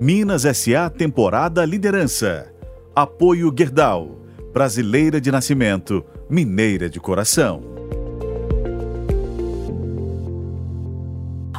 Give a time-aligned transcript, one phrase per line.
[0.00, 2.54] Minas SA Temporada Liderança.
[2.94, 4.20] Apoio Gerdau.
[4.52, 7.60] Brasileira de nascimento, mineira de coração.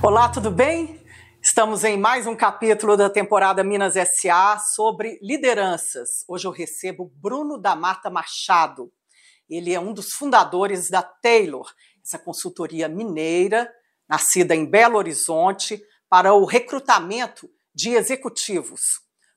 [0.01, 1.03] Olá, tudo bem?
[1.41, 6.23] Estamos em mais um capítulo da temporada Minas SA sobre lideranças.
[6.25, 8.89] Hoje eu recebo Bruno da Mata Machado.
[9.49, 11.69] Ele é um dos fundadores da Taylor,
[12.01, 13.69] essa consultoria mineira,
[14.07, 18.81] nascida em Belo Horizonte, para o recrutamento de executivos.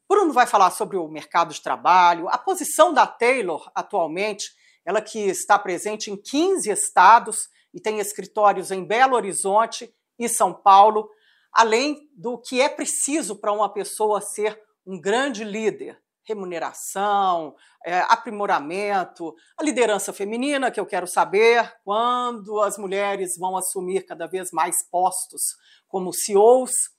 [0.09, 4.53] Bruno vai falar sobre o mercado de trabalho, a posição da Taylor atualmente,
[4.85, 10.53] ela que está presente em 15 estados e tem escritórios em Belo Horizonte e São
[10.53, 11.09] Paulo,
[11.53, 15.99] além do que é preciso para uma pessoa ser um grande líder.
[16.25, 24.03] Remuneração, é, aprimoramento, a liderança feminina, que eu quero saber quando as mulheres vão assumir
[24.03, 25.57] cada vez mais postos
[25.89, 26.92] como CEOs,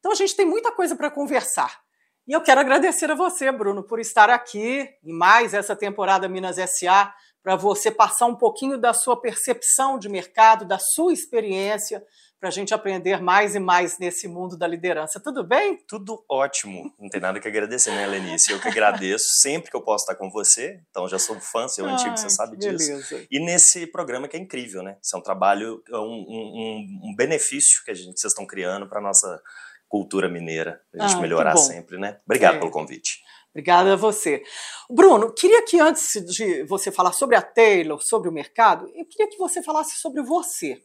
[0.00, 1.80] então a gente tem muita coisa para conversar.
[2.26, 6.56] E eu quero agradecer a você, Bruno, por estar aqui em mais essa temporada Minas
[6.56, 12.02] SA, para você passar um pouquinho da sua percepção de mercado, da sua experiência,
[12.38, 15.20] para a gente aprender mais e mais nesse mundo da liderança.
[15.20, 15.76] Tudo bem?
[15.86, 16.90] Tudo ótimo.
[16.98, 18.50] Não tem nada que agradecer, né, Lenice?
[18.50, 20.80] Eu que agradeço sempre que eu posso estar com você.
[20.88, 22.90] Então, já sou fã, seu Ai, antigo, você sabe disso.
[22.90, 23.26] Beleza.
[23.30, 24.96] E nesse programa que é incrível, né?
[25.02, 29.02] Isso é um trabalho, um, um, um benefício que a gente, vocês estão criando para
[29.02, 29.42] nossa
[29.90, 32.18] cultura mineira, a gente ah, melhorar sempre, né?
[32.24, 32.58] Obrigado é.
[32.60, 33.20] pelo convite.
[33.50, 34.44] Obrigada a você.
[34.88, 39.28] Bruno, queria que antes de você falar sobre a Taylor, sobre o mercado, eu queria
[39.28, 40.80] que você falasse sobre você.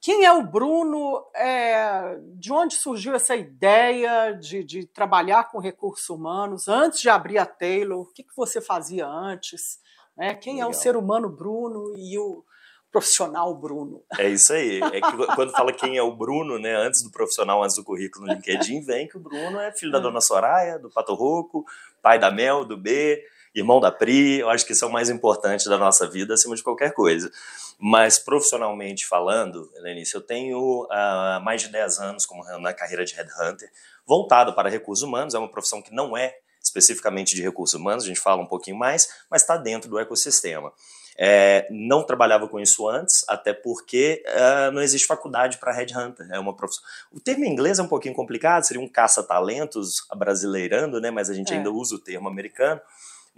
[0.00, 1.26] Quem é o Bruno?
[1.34, 6.68] É, de onde surgiu essa ideia de, de, trabalhar com recursos humanos?
[6.68, 9.78] Antes de abrir a Taylor, o que, que você fazia antes?
[10.16, 10.34] Né?
[10.34, 10.68] Quem Legal.
[10.68, 12.42] é o ser humano Bruno e o,
[12.90, 14.02] profissional Bruno.
[14.18, 14.80] É isso aí.
[14.80, 18.26] É que quando fala quem é o Bruno, né, antes do profissional, antes do currículo
[18.26, 21.64] no LinkedIn, vem que o Bruno é filho da dona Soraya, do Pato Roco,
[22.02, 23.22] pai da Mel, do B,
[23.54, 24.38] irmão da Pri.
[24.38, 27.30] Eu acho que isso é o mais importante da nossa vida, acima de qualquer coisa.
[27.78, 33.14] Mas profissionalmente falando, Helenice, eu tenho uh, mais de 10 anos como na carreira de
[33.14, 33.70] headhunter,
[34.06, 35.34] voltado para recursos humanos.
[35.34, 36.34] É uma profissão que não é
[36.66, 40.72] especificamente de recursos humanos, a gente fala um pouquinho mais, mas está dentro do ecossistema.
[41.18, 46.28] É, não trabalhava com isso antes, até porque uh, não existe faculdade para headhunter.
[46.30, 46.84] É uma profissão.
[47.10, 51.10] O termo em inglês é um pouquinho complicado, seria um caça-talentos brasileirando, né?
[51.10, 51.56] Mas a gente é.
[51.56, 52.80] ainda usa o termo americano.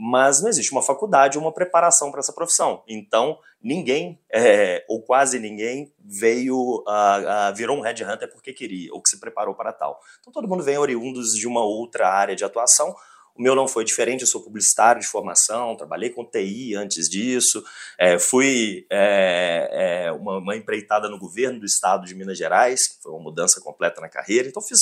[0.01, 2.85] Mas não existe uma faculdade ou uma preparação para essa profissão.
[2.87, 9.03] Então, ninguém, é, ou quase ninguém, veio, uh, uh, virou um headhunter porque queria, ou
[9.03, 10.01] que se preparou para tal.
[10.21, 12.95] Então, todo mundo vem oriundos de uma outra área de atuação,
[13.39, 17.63] o meu não foi diferente, eu sou publicitário de formação, trabalhei com TI antes disso,
[17.97, 23.03] é, fui é, é, uma, uma, empreitada no governo do estado de Minas Gerais, que
[23.03, 24.81] foi uma mudança completa na carreira, então fiz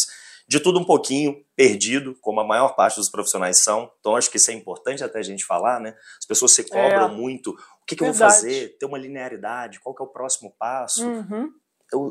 [0.49, 4.39] de tudo um pouquinho, perdido, como a maior parte dos profissionais são, então acho que
[4.39, 5.94] isso é importante até a gente falar, né?
[6.19, 7.12] As pessoas se cobram é.
[7.12, 10.55] muito, o que, que eu vou fazer, ter uma linearidade, qual que é o próximo
[10.59, 11.53] passo, uhum.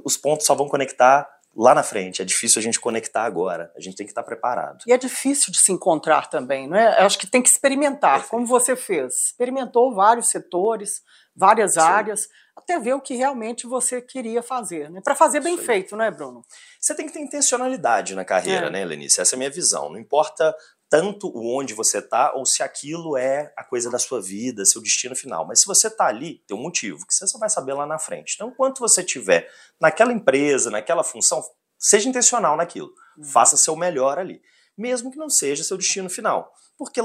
[0.03, 2.21] os pontos só vão conectar lá na frente.
[2.21, 3.71] É difícil a gente conectar agora.
[3.75, 4.79] A gente tem que estar preparado.
[4.85, 6.99] E é difícil de se encontrar também, não é?
[6.99, 8.31] Eu acho que tem que experimentar, Perfeito.
[8.31, 9.13] como você fez.
[9.27, 11.01] Experimentou vários setores,
[11.35, 11.79] várias Sim.
[11.79, 15.01] áreas, até ver o que realmente você queria fazer, né?
[15.03, 16.41] Para fazer bem feito, não é, Bruno?
[16.79, 18.69] Você tem que ter intencionalidade na carreira, é.
[18.69, 19.21] né, Lenice?
[19.21, 19.89] Essa é a minha visão.
[19.89, 20.55] Não importa
[20.89, 24.81] tanto o onde você está ou se aquilo é a coisa da sua vida, seu
[24.81, 25.45] destino final.
[25.45, 27.97] Mas se você está ali, tem um motivo que você só vai saber lá na
[27.97, 28.33] frente.
[28.35, 31.43] Então, enquanto você estiver naquela empresa, naquela função,
[31.77, 32.91] seja intencional naquilo.
[33.17, 33.23] Uhum.
[33.23, 34.41] Faça seu melhor ali.
[34.77, 36.51] Mesmo que não seja seu destino final.
[36.77, 36.99] Porque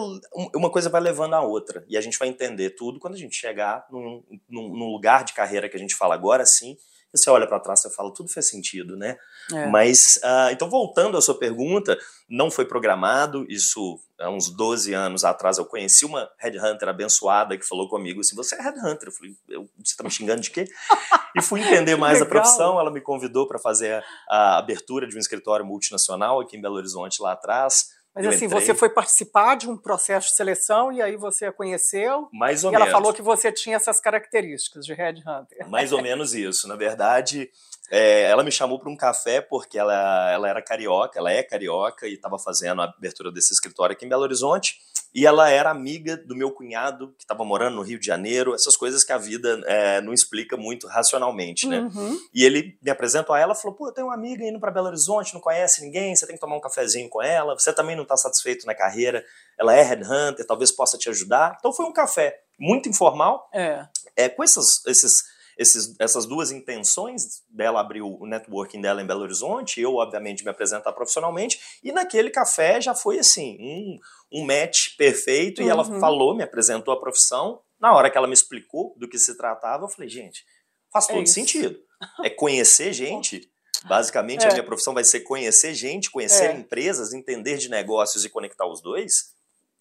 [0.54, 1.84] uma coisa vai levando a outra.
[1.88, 5.32] E a gente vai entender tudo quando a gente chegar num, num, num lugar de
[5.32, 6.76] carreira que a gente fala agora sim,
[7.12, 9.16] você olha para trás e fala, tudo faz sentido, né?
[9.52, 9.66] É.
[9.66, 11.98] Mas, uh, então voltando à sua pergunta,
[12.28, 17.66] não foi programado, isso há uns 12 anos atrás eu conheci uma headhunter abençoada que
[17.66, 19.08] falou comigo assim, você é headhunter?
[19.08, 20.64] Eu falei, eu, você tá me xingando de quê?
[21.36, 25.16] e fui entender mais a profissão, ela me convidou para fazer a, a abertura de
[25.16, 28.60] um escritório multinacional aqui em Belo Horizonte lá atrás, mas eu assim, entrei.
[28.60, 32.28] você foi participar de um processo de seleção e aí você a conheceu.
[32.32, 32.88] Mais ou e menos.
[32.88, 35.68] ela falou que você tinha essas características de headhunter.
[35.68, 36.66] Mais ou menos isso.
[36.66, 37.48] Na verdade,
[37.90, 42.08] é, ela me chamou para um café porque ela, ela era carioca, ela é carioca
[42.08, 44.78] e estava fazendo a abertura desse escritório aqui em Belo Horizonte.
[45.14, 48.76] E ela era amiga do meu cunhado, que estava morando no Rio de Janeiro, essas
[48.76, 51.80] coisas que a vida é, não explica muito racionalmente, né?
[51.80, 52.16] Uhum.
[52.32, 54.86] E ele me apresentou a ela falou: pô, eu tenho uma amiga indo para Belo
[54.86, 58.04] Horizonte, não conhece ninguém, você tem que tomar um cafezinho com ela, você também não
[58.04, 59.24] está satisfeito na carreira,
[59.58, 61.56] ela é headhunter, talvez possa te ajudar.
[61.58, 63.86] Então foi um café muito informal, é.
[64.16, 65.12] É, com esses, esses
[65.60, 70.48] esses, essas duas intenções dela abrir o networking dela em Belo Horizonte, eu, obviamente, me
[70.48, 73.98] apresentar profissionalmente, e naquele café já foi assim, um,
[74.40, 75.66] um match perfeito, uhum.
[75.66, 76.00] e ela uhum.
[76.00, 77.60] falou, me apresentou a profissão.
[77.78, 80.46] Na hora que ela me explicou do que se tratava, eu falei, gente,
[80.90, 81.78] faz é todo é sentido.
[82.24, 83.50] É conhecer gente.
[83.84, 84.48] Basicamente, é.
[84.48, 86.52] a minha profissão vai ser conhecer gente, conhecer é.
[86.52, 89.34] empresas, entender de negócios e conectar os dois.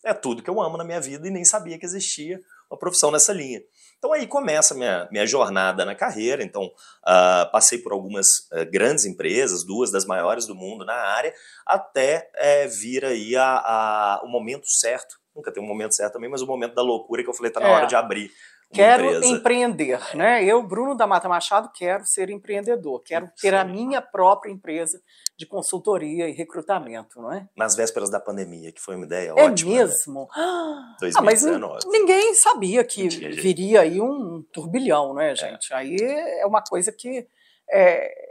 [0.05, 3.11] É tudo que eu amo na minha vida e nem sabia que existia uma profissão
[3.11, 3.61] nessa linha.
[3.97, 6.43] Então aí começa a minha, minha jornada na carreira.
[6.43, 11.33] Então uh, passei por algumas uh, grandes empresas, duas das maiores do mundo na área,
[11.65, 15.19] até uh, vir aí a, a, o momento certo.
[15.35, 17.59] Nunca tem um momento certo também, mas o momento da loucura que eu falei, tá
[17.59, 17.71] na é.
[17.71, 18.31] hora de abrir
[18.71, 19.25] Quero empresa.
[19.25, 20.43] empreender, né?
[20.43, 25.01] Eu, Bruno da Mata Machado, quero ser empreendedor, quero ter a minha própria empresa
[25.35, 27.47] de consultoria e recrutamento, não é?
[27.57, 29.71] Nas vésperas da pandemia, que foi uma ideia é ótima.
[29.71, 30.21] É mesmo?
[30.21, 30.27] Né?
[30.35, 31.73] Ah, 2019.
[31.73, 35.73] mas ninguém sabia que viria aí um turbilhão, né, gente?
[35.73, 35.75] É.
[35.75, 37.27] Aí é uma coisa que
[37.71, 38.28] é,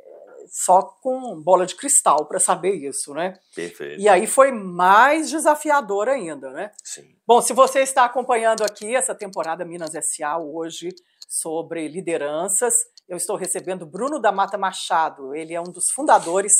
[0.50, 3.38] só com bola de cristal para saber isso, né?
[3.54, 4.00] Perfeito.
[4.00, 6.70] E aí foi mais desafiador ainda, né?
[6.82, 7.16] Sim.
[7.26, 10.90] Bom, se você está acompanhando aqui essa temporada Minas SA hoje
[11.28, 12.74] sobre lideranças,
[13.08, 15.34] eu estou recebendo Bruno da Mata Machado.
[15.34, 16.52] Ele é um dos fundadores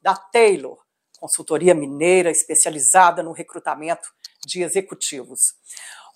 [0.00, 0.78] da Taylor,
[1.18, 4.08] consultoria mineira especializada no recrutamento
[4.46, 5.40] de executivos.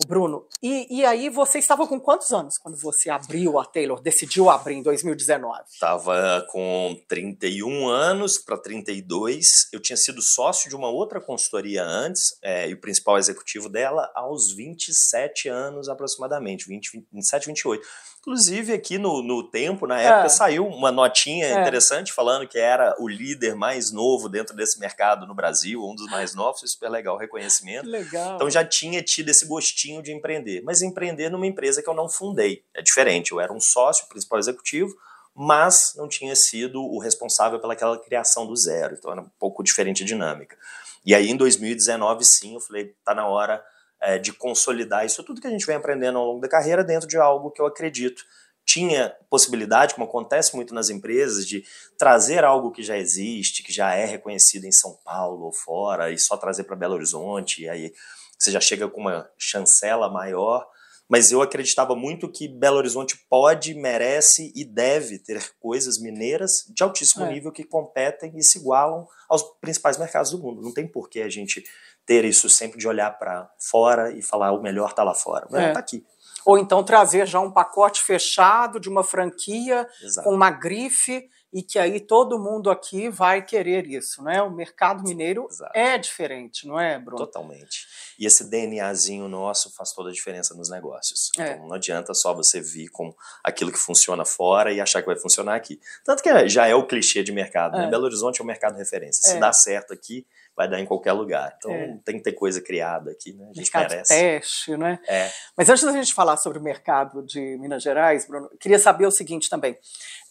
[0.03, 4.01] O Bruno, e, e aí você estava com quantos anos quando você abriu a Taylor,
[4.01, 5.61] decidiu abrir em 2019?
[5.71, 9.47] Estava com 31 anos para 32.
[9.71, 14.11] Eu tinha sido sócio de uma outra consultoria antes, é, e o principal executivo dela
[14.15, 17.87] aos 27 anos aproximadamente, 20, 27, 28.
[18.21, 20.29] Inclusive, aqui no, no Tempo, na época, é.
[20.29, 21.61] saiu uma notinha é.
[21.61, 26.07] interessante falando que era o líder mais novo dentro desse mercado no Brasil, um dos
[26.07, 27.89] mais novos, super legal o reconhecimento.
[27.89, 28.20] Legal.
[28.35, 32.09] Então já tinha tido esse gostinho de empreender, mas empreender numa empresa que eu não
[32.09, 32.65] fundei.
[32.75, 34.95] É diferente, eu era um sócio, principal executivo,
[35.35, 40.03] mas não tinha sido o responsável pelaquela criação do zero, então era um pouco diferente
[40.03, 40.57] a dinâmica.
[41.05, 43.65] E aí em 2019, sim, eu falei, tá na hora
[44.01, 47.09] é, de consolidar isso tudo que a gente vem aprendendo ao longo da carreira dentro
[47.09, 48.25] de algo que eu acredito
[48.71, 51.65] tinha possibilidade, como acontece muito nas empresas, de
[51.99, 56.19] trazer algo que já existe, que já é reconhecido em São Paulo ou fora, e
[56.19, 57.93] só trazer para Belo Horizonte, e aí
[58.39, 60.65] você já chega com uma chancela maior.
[61.09, 66.85] Mas eu acreditava muito que Belo Horizonte pode, merece e deve ter coisas mineiras de
[66.85, 67.33] altíssimo é.
[67.33, 70.63] nível que competem e se igualam aos principais mercados do mundo.
[70.63, 71.65] Não tem por que a gente
[72.07, 75.49] ter isso sempre de olhar para fora e falar o melhor está lá fora.
[75.51, 75.73] Não é.
[75.73, 76.07] tá aqui.
[76.45, 80.29] Ou então trazer já um pacote fechado de uma franquia Exato.
[80.29, 84.41] com uma grife e que aí todo mundo aqui vai querer isso, né?
[84.41, 85.73] O mercado mineiro Exato.
[85.75, 87.19] é diferente, não é, Bruno?
[87.19, 87.87] Totalmente.
[88.19, 91.31] E esse DNAzinho nosso faz toda a diferença nos negócios.
[91.39, 91.53] É.
[91.53, 95.17] Então não adianta só você vir com aquilo que funciona fora e achar que vai
[95.17, 95.81] funcionar aqui.
[96.05, 97.81] Tanto que já é o clichê de mercado, né?
[97.81, 97.85] é.
[97.87, 97.91] né?
[97.91, 99.23] Belo Horizonte é o mercado referência.
[99.23, 99.41] Se é.
[99.41, 100.25] dá certo aqui,
[100.57, 101.55] vai dar em qualquer lugar.
[101.57, 101.99] Então é.
[102.05, 103.45] tem que ter coisa criada aqui, né?
[103.45, 104.15] A gente mercado merece.
[104.15, 104.99] teste, né?
[105.09, 105.31] É.
[105.57, 109.11] Mas antes da gente falar sobre o mercado de Minas Gerais, Bruno, queria saber o
[109.11, 109.79] seguinte também.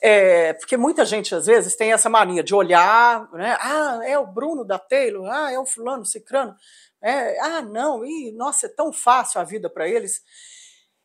[0.01, 3.57] É, porque muita gente, às vezes, tem essa mania de olhar, né?
[3.59, 6.55] Ah, é o Bruno da Taylor, ah, é o fulano, cicrano.
[7.01, 10.21] É, ah, não, e, nossa, é tão fácil a vida para eles.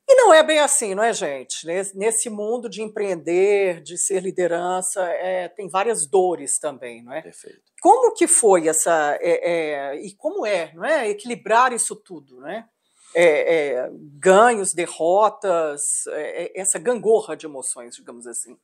[0.07, 1.67] E não é bem assim, não é, gente?
[1.95, 7.23] Nesse mundo de empreender, de ser liderança, é, tem várias dores também, não é?
[7.23, 7.63] Perfeito.
[7.85, 12.67] Como que foi essa é, é, e como é, não é, equilibrar isso tudo, né?
[14.19, 16.05] ganhos, derrotas,
[16.55, 18.57] essa gangorra de emoções, digamos assim.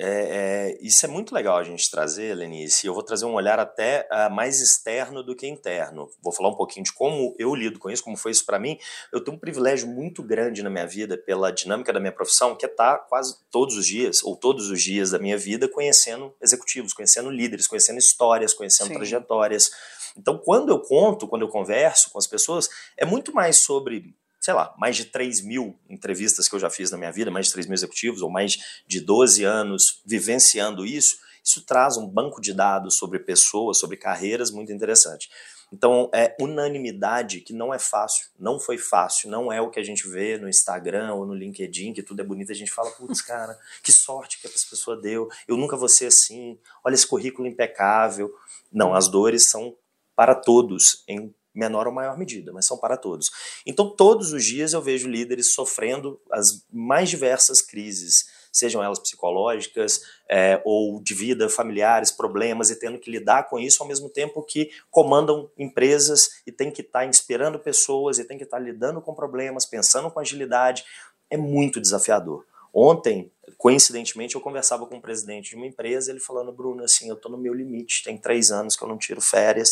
[0.00, 2.86] É, é, isso é muito legal a gente trazer, Lenice.
[2.86, 6.10] Eu vou trazer um olhar até uh, mais externo do que interno.
[6.20, 8.78] Vou falar um pouquinho de como eu lido com isso, como foi isso para mim.
[9.12, 12.66] Eu tenho um privilégio muito grande na minha vida pela dinâmica da minha profissão, que
[12.66, 16.34] é estar tá quase todos os dias, ou todos os dias da minha vida, conhecendo
[16.40, 18.94] executivos, conhecendo líderes, conhecendo histórias, conhecendo Sim.
[18.94, 19.70] trajetórias.
[20.16, 24.52] Então, quando eu conto, quando eu converso com as pessoas, é muito mais sobre sei
[24.54, 27.52] lá, mais de 3 mil entrevistas que eu já fiz na minha vida, mais de
[27.52, 28.58] 3 mil executivos, ou mais
[28.88, 34.50] de 12 anos vivenciando isso, isso traz um banco de dados sobre pessoas, sobre carreiras
[34.50, 35.30] muito interessante.
[35.72, 39.82] Então, é unanimidade que não é fácil, não foi fácil, não é o que a
[39.82, 43.22] gente vê no Instagram ou no LinkedIn, que tudo é bonito, a gente fala, putz,
[43.22, 47.48] cara, que sorte que essa pessoa deu, eu nunca vou ser assim, olha esse currículo
[47.48, 48.30] impecável.
[48.70, 49.74] Não, as dores são
[50.14, 53.30] para todos, em menor ou maior medida, mas são para todos.
[53.66, 60.00] Então, todos os dias eu vejo líderes sofrendo as mais diversas crises, sejam elas psicológicas
[60.28, 64.42] é, ou de vida, familiares, problemas, e tendo que lidar com isso ao mesmo tempo
[64.42, 68.62] que comandam empresas e tem que estar tá inspirando pessoas e tem que estar tá
[68.62, 70.84] lidando com problemas, pensando com agilidade.
[71.30, 72.44] É muito desafiador.
[72.74, 77.16] Ontem, coincidentemente, eu conversava com o presidente de uma empresa, ele falando, Bruno, assim, eu
[77.16, 79.68] estou no meu limite, tem três anos que eu não tiro férias,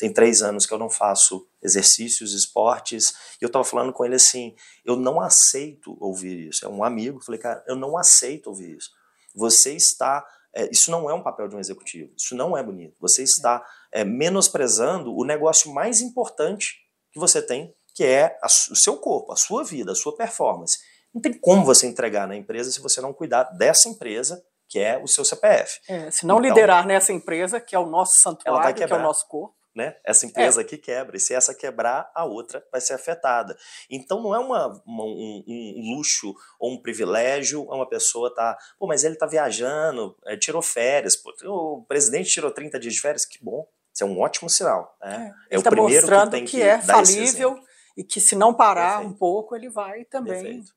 [0.00, 4.14] tem três anos que eu não faço exercícios, esportes, e eu estava falando com ele
[4.14, 4.54] assim,
[4.84, 6.64] eu não aceito ouvir isso.
[6.64, 8.90] É um amigo, falei, cara, eu não aceito ouvir isso.
[9.34, 12.96] Você está é, isso não é um papel de um executivo, isso não é bonito.
[13.00, 16.74] Você está é, menosprezando o negócio mais importante
[17.12, 20.78] que você tem, que é a, o seu corpo, a sua vida, a sua performance.
[21.14, 24.98] Não tem como você entregar na empresa se você não cuidar dessa empresa, que é
[24.98, 25.80] o seu CPF.
[25.88, 29.02] É, se não então, liderar nessa empresa, que é o nosso santuário, que é o
[29.02, 29.59] nosso corpo.
[29.74, 29.94] Né?
[30.04, 30.64] Essa empresa é.
[30.64, 33.56] aqui quebra, e se essa quebrar, a outra vai ser afetada.
[33.88, 38.88] Então não é uma, uma um, um, luxo ou um privilégio uma pessoa tá, pô,
[38.88, 43.24] mas ele tá viajando, é, tirou férias, pô, o presidente tirou 30 dias de férias,
[43.24, 44.96] que bom, isso é um ótimo sinal.
[45.00, 45.32] Né?
[45.48, 47.56] É, é o tá primeiro que tem que, que é falível
[47.96, 49.14] e que se não parar Perfeito.
[49.14, 50.42] um pouco, ele vai também.
[50.42, 50.72] Perfeito.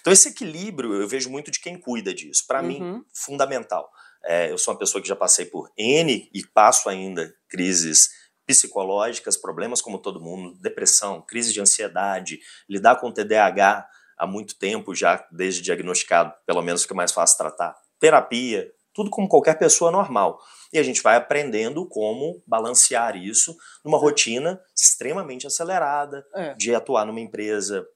[0.00, 2.44] Então esse equilíbrio eu vejo muito de quem cuida disso.
[2.46, 2.66] Para uhum.
[2.66, 3.90] mim, fundamental.
[4.24, 8.08] É, eu sou uma pessoa que já passei por N e passo ainda crises
[8.54, 13.86] psicológicas, problemas como todo mundo, depressão, crise de ansiedade, lidar com TDAH
[14.16, 17.76] há muito tempo já, desde diagnosticado, pelo menos fica mais fácil tratar.
[18.00, 20.40] Terapia, tudo como qualquer pessoa normal.
[20.72, 26.54] E a gente vai aprendendo como balancear isso numa rotina extremamente acelerada, é.
[26.54, 27.86] de atuar numa empresa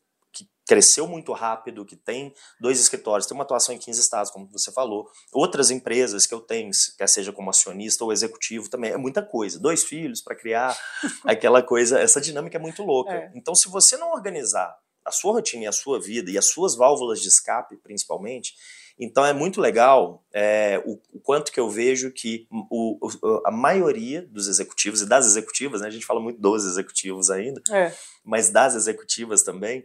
[0.67, 4.73] cresceu muito rápido, que tem dois escritórios, tem uma atuação em 15 estados, como você
[4.73, 5.09] falou.
[5.33, 9.59] Outras empresas que eu tenho, quer seja como acionista ou executivo, também é muita coisa.
[9.59, 10.77] Dois filhos para criar,
[11.25, 13.13] aquela coisa, essa dinâmica é muito louca.
[13.13, 13.33] É.
[13.35, 16.77] Então, se você não organizar a sua rotina e a sua vida e as suas
[16.77, 18.55] válvulas de escape, principalmente,
[18.99, 23.51] então é muito legal é, o, o, quanto que eu vejo que o, o, a
[23.51, 27.93] maioria dos executivos e das executivas, né, a gente fala muito dos executivos ainda, é.
[28.25, 29.85] mas das executivas também,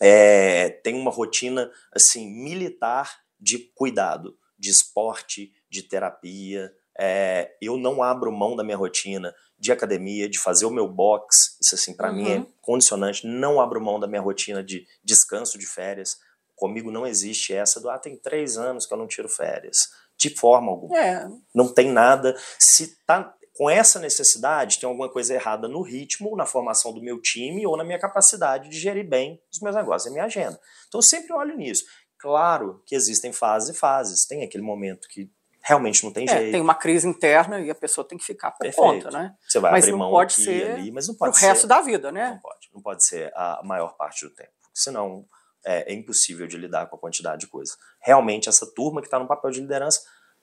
[0.00, 6.72] é, tem uma rotina assim militar de cuidado, de esporte, de terapia.
[6.98, 11.56] É, eu não abro mão da minha rotina de academia, de fazer o meu box.
[11.62, 12.16] Isso assim para uhum.
[12.16, 12.46] mim é uhum.
[12.60, 13.26] condicionante.
[13.26, 16.18] Não abro mão da minha rotina de descanso de férias.
[16.54, 19.76] Comigo não existe essa do ah tem três anos que eu não tiro férias.
[20.16, 20.98] De forma alguma.
[20.98, 21.28] É.
[21.54, 22.36] Não tem nada.
[22.58, 27.20] Se tá com essa necessidade, tem alguma coisa errada no ritmo, na formação do meu
[27.20, 30.60] time ou na minha capacidade de gerir bem os meus negócios e a minha agenda.
[30.86, 31.82] Então eu sempre olho nisso.
[32.20, 34.24] Claro que existem fases e fases.
[34.26, 35.28] Tem aquele momento que
[35.60, 36.52] realmente não tem é, jeito.
[36.52, 38.80] Tem uma crise interna e a pessoa tem que ficar por Perfeito.
[38.80, 39.34] conta, né?
[39.48, 41.66] Você vai mas abrir mão pode aqui ser ali, mas não pode ser o resto
[41.66, 42.30] da vida, né?
[42.30, 42.68] Não pode.
[42.72, 44.52] Não pode ser a maior parte do tempo.
[44.72, 45.26] Senão
[45.66, 47.76] é, é impossível de lidar com a quantidade de coisas.
[48.00, 50.00] Realmente, essa turma que está no papel de liderança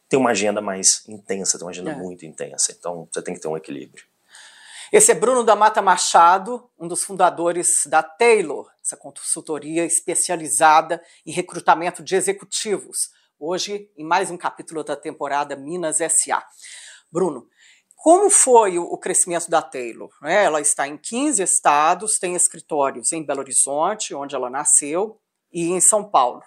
[0.08, 1.96] tem uma agenda mais intensa, tem uma agenda é.
[1.96, 2.74] muito intensa.
[2.78, 4.04] Então você tem que ter um equilíbrio.
[4.92, 11.32] Esse é Bruno da Mata Machado, um dos fundadores da Taylor, essa consultoria especializada em
[11.32, 13.10] recrutamento de executivos.
[13.40, 16.46] Hoje, em mais um capítulo da temporada Minas SA.
[17.12, 17.48] Bruno,
[17.96, 20.10] como foi o crescimento da Taylor?
[20.22, 20.44] Né?
[20.44, 25.20] Ela está em 15 estados, tem escritórios em Belo Horizonte, onde ela nasceu,
[25.52, 26.44] e em São Paulo.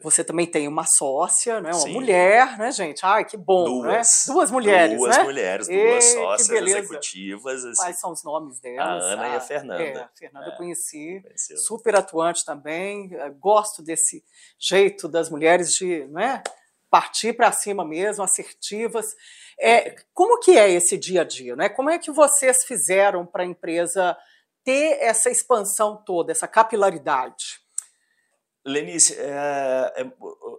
[0.00, 1.70] Você também tem uma sócia, né?
[1.70, 1.92] Uma Sim.
[1.92, 3.04] mulher, né, gente?
[3.04, 3.92] Ai, que bom, né?
[3.92, 4.32] duas, né?
[4.34, 5.22] Duas mulheres, duas né?
[5.22, 7.64] mulheres, duas e, sócias executivas.
[7.64, 7.82] Assim.
[7.82, 9.04] Quais são os nomes delas?
[9.04, 9.82] A Ana a, e a Fernanda.
[9.82, 11.22] É, a Fernanda é, eu conheci,
[11.56, 13.10] super atuante também.
[13.38, 14.24] Gosto desse
[14.58, 16.42] jeito das mulheres de, né?
[16.90, 19.14] Partir para cima mesmo, assertivas.
[19.58, 21.68] É, como que é esse dia a dia, né?
[21.68, 24.16] Como é que vocês fizeram para a empresa
[24.64, 27.61] ter essa expansão toda, essa capilaridade?
[28.64, 30.06] Lenice, é, é,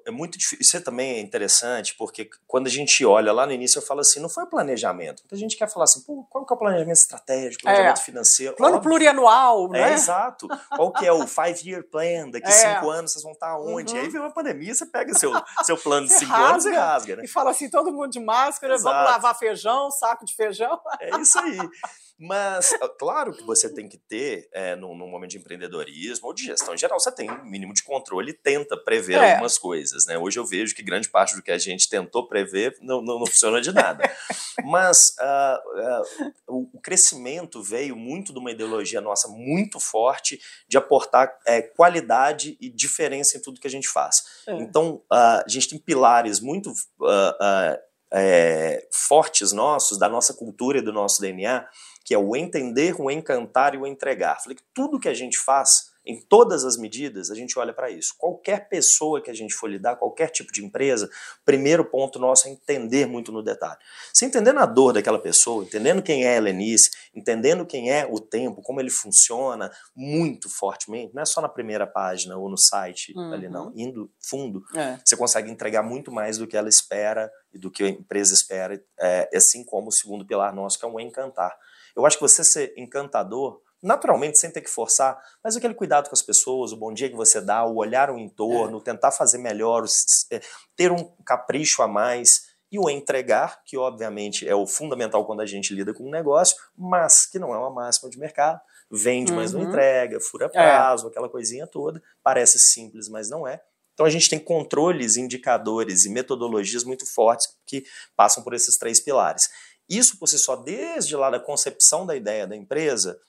[0.07, 0.57] é, muito difícil.
[0.59, 4.19] Isso também é interessante, porque quando a gente olha lá no início, eu falo assim:
[4.19, 5.21] não foi planejamento.
[5.21, 8.55] Muita gente quer falar assim: Pô, qual que é o planejamento estratégico, planejamento é, financeiro?
[8.57, 8.89] Plano Óbvio.
[8.89, 9.91] plurianual, né?
[9.91, 10.49] É, exato.
[10.75, 12.29] Qual que é o five-year plan?
[12.29, 12.51] Daqui é.
[12.51, 13.93] cinco anos vocês vão estar onde?
[13.93, 14.01] Uhum.
[14.01, 15.31] Aí vem uma pandemia, você pega seu,
[15.63, 17.23] seu plano de cinco rasga, anos e rasga, né?
[17.23, 18.93] E fala assim: todo mundo de máscara, exato.
[18.93, 20.77] vamos lavar feijão, saco de feijão.
[20.99, 21.57] É isso aí.
[22.19, 26.33] Mas, ah, claro que você tem que ter, é, no, no, momento de empreendedorismo ou
[26.33, 29.31] de gestão em geral, você tem um mínimo de controle e tenta prever é.
[29.31, 30.03] algumas coisas.
[30.07, 30.17] Né?
[30.17, 33.25] Hoje eu vejo que grande parte do que a gente tentou prever não, não, não
[33.25, 34.03] funciona de nada.
[34.63, 40.77] Mas uh, uh, o, o, crescimento veio muito de uma ideologia nossa muito forte de
[40.77, 44.15] aportar é, qualidade e diferença em tudo que a gente faz.
[44.47, 44.53] É.
[44.53, 46.71] Então, uh, a gente tem pilares muito
[48.13, 51.65] é, fortes nossos, da nossa cultura e do nosso DNA,
[52.05, 54.39] que é o entender, o encantar e o entregar.
[54.41, 57.89] Falei que tudo que a gente faz Em todas as medidas, a gente olha para
[57.89, 58.13] isso.
[58.17, 61.09] Qualquer pessoa que a gente for lidar, qualquer tipo de empresa,
[61.45, 63.77] primeiro ponto nosso é entender muito no detalhe.
[64.13, 68.19] Se entendendo a dor daquela pessoa, entendendo quem é a Helenice, entendendo quem é o
[68.19, 73.13] tempo, como ele funciona muito fortemente, não é só na primeira página ou no site
[73.15, 73.33] uhum.
[73.33, 74.99] ali não, indo fundo, é.
[75.05, 78.83] você consegue entregar muito mais do que ela espera e do que a empresa espera,
[78.99, 81.55] é, assim como o segundo pilar nosso, que é um encantar.
[81.95, 86.15] Eu acho que você ser encantador naturalmente, sem ter que forçar, mas aquele cuidado com
[86.15, 88.81] as pessoas, o bom dia que você dá, o olhar o entorno, é.
[88.81, 89.83] tentar fazer melhor,
[90.31, 90.41] é,
[90.75, 95.45] ter um capricho a mais e o entregar, que obviamente é o fundamental quando a
[95.45, 98.59] gente lida com um negócio, mas que não é uma máxima de mercado.
[98.89, 99.37] Vende, uhum.
[99.37, 99.69] mas não uhum.
[99.69, 100.49] entrega, fura é.
[100.49, 101.09] prazo, é.
[101.09, 102.01] aquela coisinha toda.
[102.23, 103.61] Parece simples, mas não é.
[103.93, 107.83] Então a gente tem controles, indicadores e metodologias muito fortes que
[108.15, 109.49] passam por esses três pilares.
[109.87, 113.19] Isso por si só, desde lá da concepção da ideia da empresa,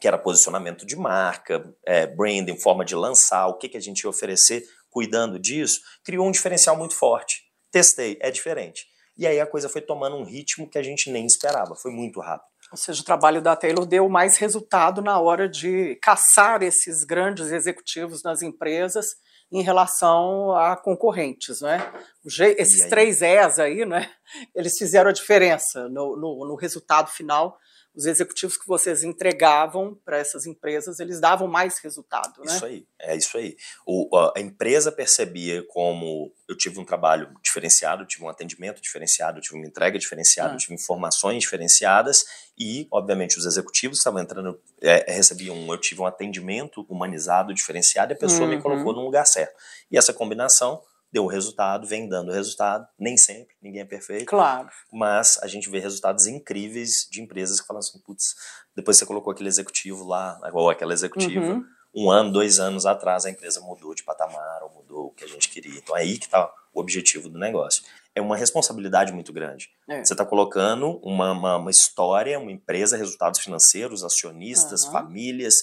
[0.00, 4.00] que era posicionamento de marca, é, branding, forma de lançar, o que, que a gente
[4.00, 7.42] ia oferecer, cuidando disso, criou um diferencial muito forte.
[7.70, 8.86] Testei, é diferente.
[9.16, 12.20] E aí a coisa foi tomando um ritmo que a gente nem esperava, foi muito
[12.20, 12.48] rápido.
[12.72, 17.50] Ou seja, o trabalho da Taylor deu mais resultado na hora de caçar esses grandes
[17.50, 19.06] executivos nas empresas
[19.52, 21.92] em relação a concorrentes, né?
[22.56, 24.08] Esses três E's aí, né?
[24.54, 27.58] Eles fizeram a diferença no, no, no resultado final
[27.94, 32.54] os executivos que vocês entregavam para essas empresas, eles davam mais resultado, né?
[32.54, 33.56] Isso aí, é isso aí.
[33.84, 39.56] O, a empresa percebia como eu tive um trabalho diferenciado, tive um atendimento diferenciado, tive
[39.56, 40.56] uma entrega diferenciada, ah.
[40.56, 42.24] tive informações diferenciadas
[42.56, 48.14] e, obviamente, os executivos estavam entrando, é, recebiam, eu tive um atendimento humanizado, diferenciado e
[48.14, 48.56] a pessoa uhum.
[48.56, 49.54] me colocou no lugar certo.
[49.90, 50.80] E essa combinação
[51.12, 54.26] deu resultado, vem dando resultado, nem sempre, ninguém é perfeito.
[54.26, 54.68] Claro.
[54.92, 58.34] Mas a gente vê resultados incríveis de empresas que falam assim, putz,
[58.74, 61.64] depois você colocou aquele executivo lá, ou aquela executiva, uhum.
[61.94, 65.28] um ano, dois anos atrás a empresa mudou de patamar, ou mudou o que a
[65.28, 65.78] gente queria.
[65.78, 67.82] Então é aí que está o objetivo do negócio.
[68.14, 69.68] É uma responsabilidade muito grande.
[69.88, 70.04] É.
[70.04, 74.92] Você está colocando uma, uma, uma, história, uma empresa, resultados financeiros, acionistas, uhum.
[74.92, 75.54] famílias,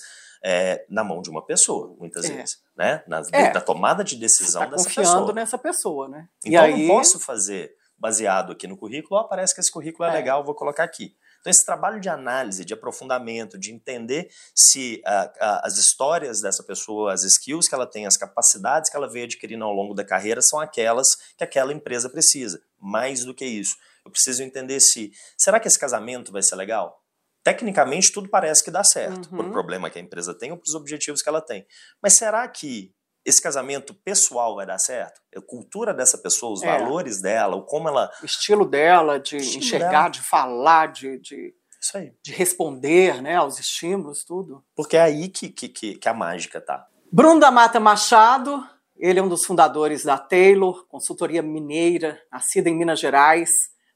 [0.49, 2.33] é, na mão de uma pessoa, muitas é.
[2.33, 3.03] vezes, né?
[3.05, 3.53] Na, é.
[3.53, 5.33] na, tomada de decisão tá dessa confiando pessoa.
[5.33, 6.29] nessa pessoa, né?
[6.45, 6.71] Então e aí...
[6.71, 10.13] eu não posso fazer baseado aqui no currículo, oh, parece que esse currículo é, é,
[10.13, 11.13] legal, vou colocar aqui.
[11.41, 16.63] Então esse trabalho de análise, de aprofundamento, de entender se uh, uh, as histórias dessa
[16.63, 20.05] pessoa, as skills que ela tem, as capacidades que ela veio adquirindo ao longo da
[20.05, 22.61] carreira são aquelas que aquela empresa precisa.
[22.79, 27.03] Mais do que isso, eu preciso entender se será que esse casamento vai ser legal?
[27.47, 29.37] Tecnicamente tudo parece que dá certo, uhum.
[29.37, 31.65] por problema que a empresa tem ou para os objetivos que ela tem.
[32.03, 35.21] Mas será que esse casamento pessoal vai dar certo?
[35.33, 36.65] A cultura dessa pessoa, os é.
[36.65, 38.11] valores dela, o como ela.
[38.21, 40.09] O estilo dela de estilo enxergar, dela.
[40.09, 42.11] de falar, de, de, Isso aí.
[42.21, 44.61] de responder né, aos estímulos, tudo.
[44.75, 46.85] Porque é aí que, que, que a mágica tá.
[47.09, 48.61] Bruno da Mata Machado,
[48.97, 53.49] ele é um dos fundadores da Taylor, consultoria mineira, nascida em Minas Gerais,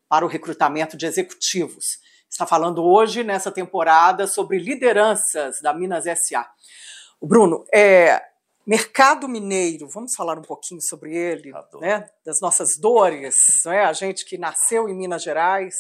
[0.07, 1.99] para o recrutamento de executivos
[2.31, 6.49] está falando hoje, nessa temporada, sobre lideranças da Minas SA.
[7.19, 8.23] O Bruno, é,
[8.65, 12.09] mercado mineiro, vamos falar um pouquinho sobre ele, né?
[12.25, 13.35] das nossas dores.
[13.65, 13.83] Né?
[13.83, 15.75] A gente que nasceu em Minas Gerais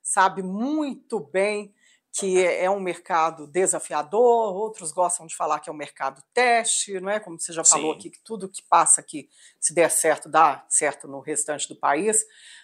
[0.00, 1.74] sabe muito bem
[2.12, 6.98] que é, é um mercado desafiador, outros gostam de falar que é um mercado teste,
[6.98, 7.20] não é?
[7.20, 7.98] Como você já falou Sim.
[7.98, 9.28] aqui, que tudo que passa aqui,
[9.60, 12.16] se der certo, dá certo no restante do país.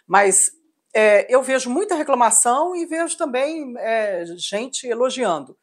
[0.06, 0.52] Mas
[0.94, 5.56] é, eu vejo muita reclamação e vejo também é, gente elogiando.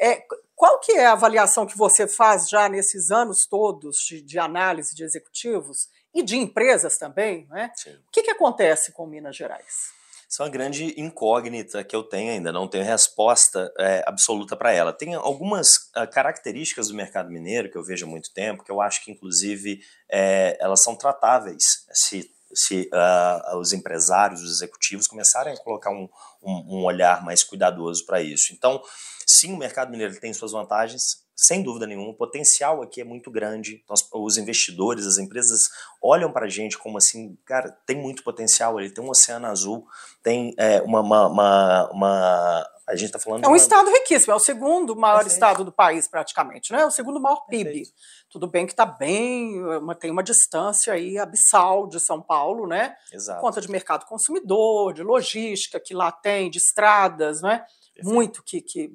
[0.00, 0.22] É,
[0.54, 4.94] qual que é a avaliação que você faz já nesses anos todos de, de análise
[4.94, 7.46] de executivos e de empresas também?
[7.48, 7.72] Né?
[8.06, 9.98] O que, que acontece com Minas Gerais?
[10.28, 14.72] Isso é uma grande incógnita que eu tenho ainda, não tenho resposta é, absoluta para
[14.72, 14.92] ela.
[14.92, 18.82] Tem algumas uh, características do mercado mineiro que eu vejo há muito tempo, que eu
[18.82, 21.62] acho que, inclusive, é, elas são tratáveis
[21.94, 26.08] se se uh, os empresários, os executivos começarem a colocar um,
[26.42, 28.52] um, um olhar mais cuidadoso para isso.
[28.52, 28.82] Então,
[29.26, 33.30] sim, o mercado mineiro tem suas vantagens, sem dúvida nenhuma, o potencial aqui é muito
[33.30, 33.84] grande.
[33.88, 35.68] Nós, os investidores, as empresas
[36.02, 39.86] olham para a gente como assim, cara, tem muito potencial, ele tem um oceano azul,
[40.20, 43.44] tem é, uma, uma, uma, uma a gente está falando.
[43.44, 43.56] É um uma...
[43.56, 45.34] estado riquíssimo, é o segundo maior Perfeito.
[45.34, 46.80] estado do país, praticamente, né?
[46.80, 47.64] É o segundo maior PIB.
[47.64, 47.92] Perfeito.
[48.30, 49.60] Tudo bem que está bem,
[50.00, 52.96] tem uma distância aí abissal de São Paulo, né?
[53.12, 53.38] Exato.
[53.38, 57.64] Por conta de mercado consumidor, de logística que lá tem, de estradas, né?
[57.94, 58.14] Perfeito.
[58.14, 58.92] Muito que, que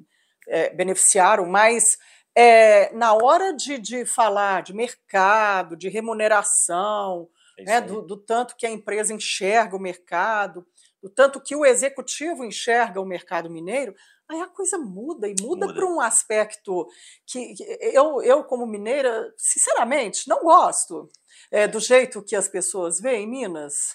[0.48, 1.96] é, beneficiaram, mas
[2.34, 8.56] é, na hora de, de falar de mercado, de remuneração, é né, do, do tanto
[8.56, 10.66] que a empresa enxerga o mercado,
[11.04, 13.94] do tanto que o executivo enxerga o mercado mineiro,
[14.26, 15.74] Aí a coisa muda e muda, muda.
[15.74, 16.88] para um aspecto
[17.26, 17.62] que, que,
[17.92, 21.10] eu, eu, como mineira, sinceramente, não gosto
[21.50, 23.94] é, do jeito que as pessoas veem Minas.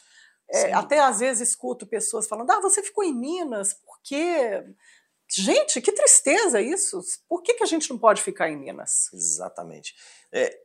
[0.51, 4.63] É, até às vezes escuto pessoas falando: ah, você ficou em Minas, por quê?
[5.27, 7.01] Gente, que tristeza isso.
[7.27, 9.11] Por que, que a gente não pode ficar em Minas?
[9.11, 9.95] Exatamente.
[10.31, 10.55] É,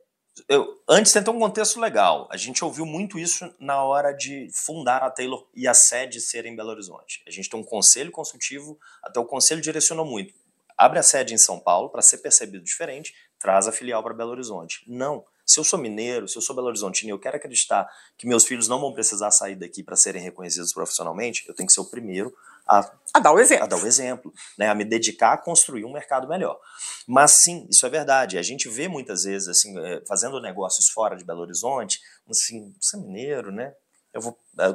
[0.49, 2.27] eu, antes tem um contexto legal.
[2.31, 6.45] A gente ouviu muito isso na hora de fundar a Taylor e a sede ser
[6.45, 7.23] em Belo Horizonte.
[7.25, 10.33] A gente tem um conselho consultivo, até o conselho direcionou muito.
[10.77, 14.31] Abre a sede em São Paulo para ser percebido diferente, traz a filial para Belo
[14.31, 14.83] Horizonte.
[14.87, 15.25] Não.
[15.45, 18.45] Se eu sou mineiro, se eu sou Belo Horizontino e eu quero acreditar que meus
[18.45, 21.85] filhos não vão precisar sair daqui para serem reconhecidos profissionalmente, eu tenho que ser o
[21.85, 22.35] primeiro
[22.67, 23.63] a, a dar o exemplo.
[23.65, 24.69] A dar o exemplo, né?
[24.69, 26.59] a me dedicar a construir um mercado melhor.
[27.07, 28.37] Mas sim, isso é verdade.
[28.37, 31.99] A gente vê muitas vezes, assim, é, fazendo negócios fora de Belo Horizonte,
[32.29, 33.73] assim, você é mineiro, né?
[34.15, 34.73] Eu vou, é,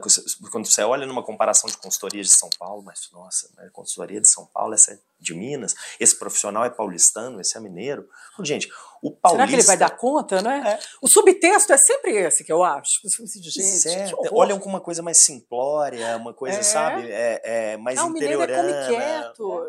[0.51, 4.31] quando você olha numa comparação de consultoria de São Paulo, mas nossa, né, consultoria de
[4.31, 8.07] São Paulo, essa é de Minas, esse profissional é paulistano, esse é mineiro.
[8.43, 8.69] Gente,
[9.01, 9.31] o paulista...
[9.31, 10.79] Será que ele vai dar conta, né?
[10.79, 10.87] É.
[11.01, 13.01] O subtexto é sempre esse que eu acho.
[13.43, 14.19] Gente, certo.
[14.31, 16.63] Olham com uma coisa mais simplória, uma coisa, é.
[16.63, 17.41] sabe, é,
[17.73, 18.63] é mais ah, interiorana.
[18.63, 19.67] O mineiro é quieto.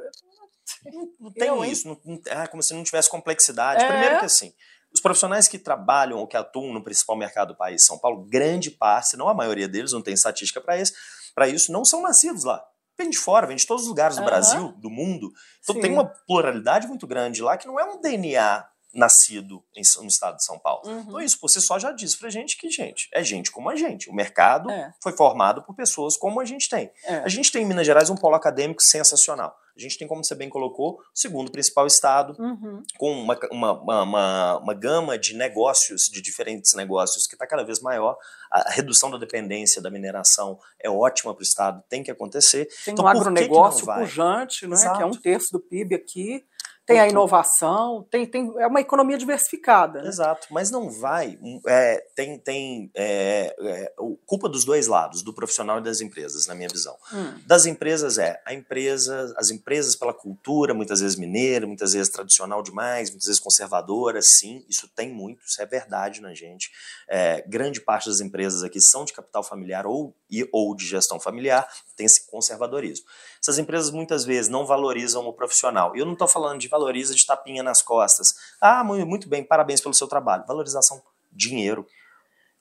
[0.84, 3.86] Não, não tem eu, isso, não, é como se não tivesse complexidade.
[3.86, 4.54] Primeiro que assim,
[4.94, 8.72] os profissionais que trabalham ou que atuam no principal mercado do país, São Paulo, grande
[8.72, 10.94] parte, não a maioria deles, não tem estatística para isso,
[11.34, 12.62] para isso, não são nascidos lá.
[12.98, 14.26] Vem de fora, vem de todos os lugares do uhum.
[14.26, 15.32] Brasil, do mundo.
[15.64, 15.82] Então Sim.
[15.82, 20.38] tem uma pluralidade muito grande lá que não é um DNA nascido em, no estado
[20.38, 20.88] de São Paulo.
[20.88, 21.00] Uhum.
[21.02, 23.76] Então isso por si só já diz pra gente que, gente, é gente como a
[23.76, 24.10] gente.
[24.10, 24.94] O mercado é.
[25.02, 26.92] foi formado por pessoas como a gente tem.
[27.06, 27.18] É.
[27.18, 29.56] A gente tem em Minas Gerais um polo acadêmico sensacional.
[29.76, 32.84] A gente tem, como você bem colocou, o segundo principal estado, uhum.
[32.98, 37.80] com uma, uma, uma, uma, gama de negócios, de diferentes negócios, que está cada vez
[37.80, 38.18] maior.
[38.52, 42.66] A redução da dependência da mineração é ótima para o estado, tem que acontecer.
[42.84, 46.46] Tem então, um agronegócio pujante, né, que é um terço do PIB aqui,
[46.86, 50.02] tem a inovação, tem, tem, é uma economia diversificada.
[50.02, 50.10] Né?
[50.10, 51.38] Exato, mas não vai.
[51.68, 53.94] É, tem tem é, é,
[54.26, 56.96] culpa dos dois lados, do profissional e das empresas, na minha visão.
[57.14, 57.40] Hum.
[57.46, 62.64] Das empresas é a empresa, as empresas pela cultura, muitas vezes mineira, muitas vezes tradicional
[62.64, 66.70] demais, muitas vezes conservadora, sim, isso tem muito, isso é verdade na gente.
[67.08, 71.20] É, grande parte das empresas aqui são de capital familiar ou, e, ou de gestão
[71.20, 73.06] familiar, tem esse conservadorismo.
[73.42, 75.96] Essas empresas muitas vezes não valorizam o profissional.
[75.96, 78.30] E eu não estou falando de valoriza de tapinha nas costas.
[78.60, 80.46] Ah, muito bem, parabéns pelo seu trabalho.
[80.48, 81.86] Valorização, dinheiro.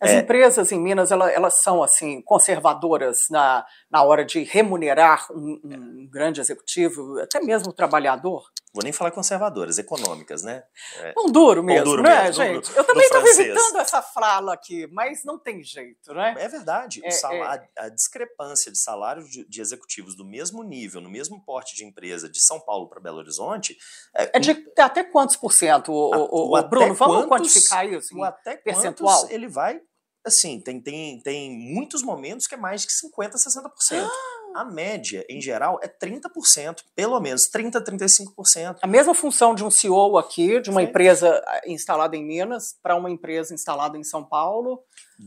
[0.01, 0.19] As é...
[0.21, 6.09] empresas em Minas elas, elas, são assim conservadoras na, na hora de remunerar um, um
[6.11, 8.43] grande executivo, até mesmo o trabalhador
[8.73, 10.63] vou nem falar conservadoras, econômicas, né?
[10.99, 12.77] É, pão duro mesmo, pão duro né, mesmo, gente?
[12.77, 16.35] Eu também estou evitando essa fala aqui, mas não tem jeito, né?
[16.39, 17.01] É verdade.
[17.05, 17.85] É, salário, é...
[17.85, 22.29] A discrepância de salários de, de, executivos do mesmo nível, no mesmo porte de empresa
[22.29, 23.77] de São Paulo para Belo Horizonte...
[24.17, 26.95] É, é de até quantos por cento, o, o, o, o Bruno?
[26.95, 29.27] Vamos quantificar isso em até percentual?
[29.31, 29.81] ele vai...
[30.25, 34.05] Assim, tem, tem, tem muitos momentos que é mais de 50%, 60%.
[34.05, 34.40] Ah!
[34.55, 38.79] A média, em geral, é 30%, pelo menos 30%, 35%.
[38.83, 40.89] A mesma função de um CEO aqui, de uma Sim.
[40.89, 44.83] empresa ah, instalada em Minas, para uma empresa instalada em São Paulo.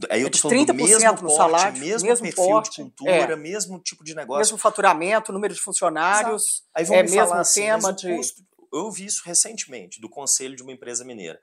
[0.09, 2.75] Aí eu é tô falando do mesmo no porte, salário, mesmo, mesmo perfil porte, de
[2.83, 3.35] cultura, é.
[3.35, 4.39] mesmo tipo de negócio.
[4.39, 6.69] Mesmo faturamento, número de funcionários, Exato.
[6.75, 8.15] Aí vão é mesmo assim, tema de...
[8.15, 8.41] Custo,
[8.73, 11.39] eu vi isso recentemente, do conselho de uma empresa mineira.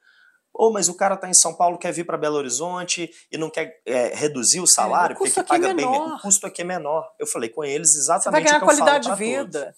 [0.60, 3.38] Ou, oh, mas o cara está em São Paulo, quer vir para Belo Horizonte e
[3.38, 5.86] não quer é, reduzir o salário, é, o porque paga é bem.
[5.86, 7.10] O custo aqui é menor.
[7.18, 9.74] Eu falei com eles exatamente Você vai ganhar o que qualidade de vida.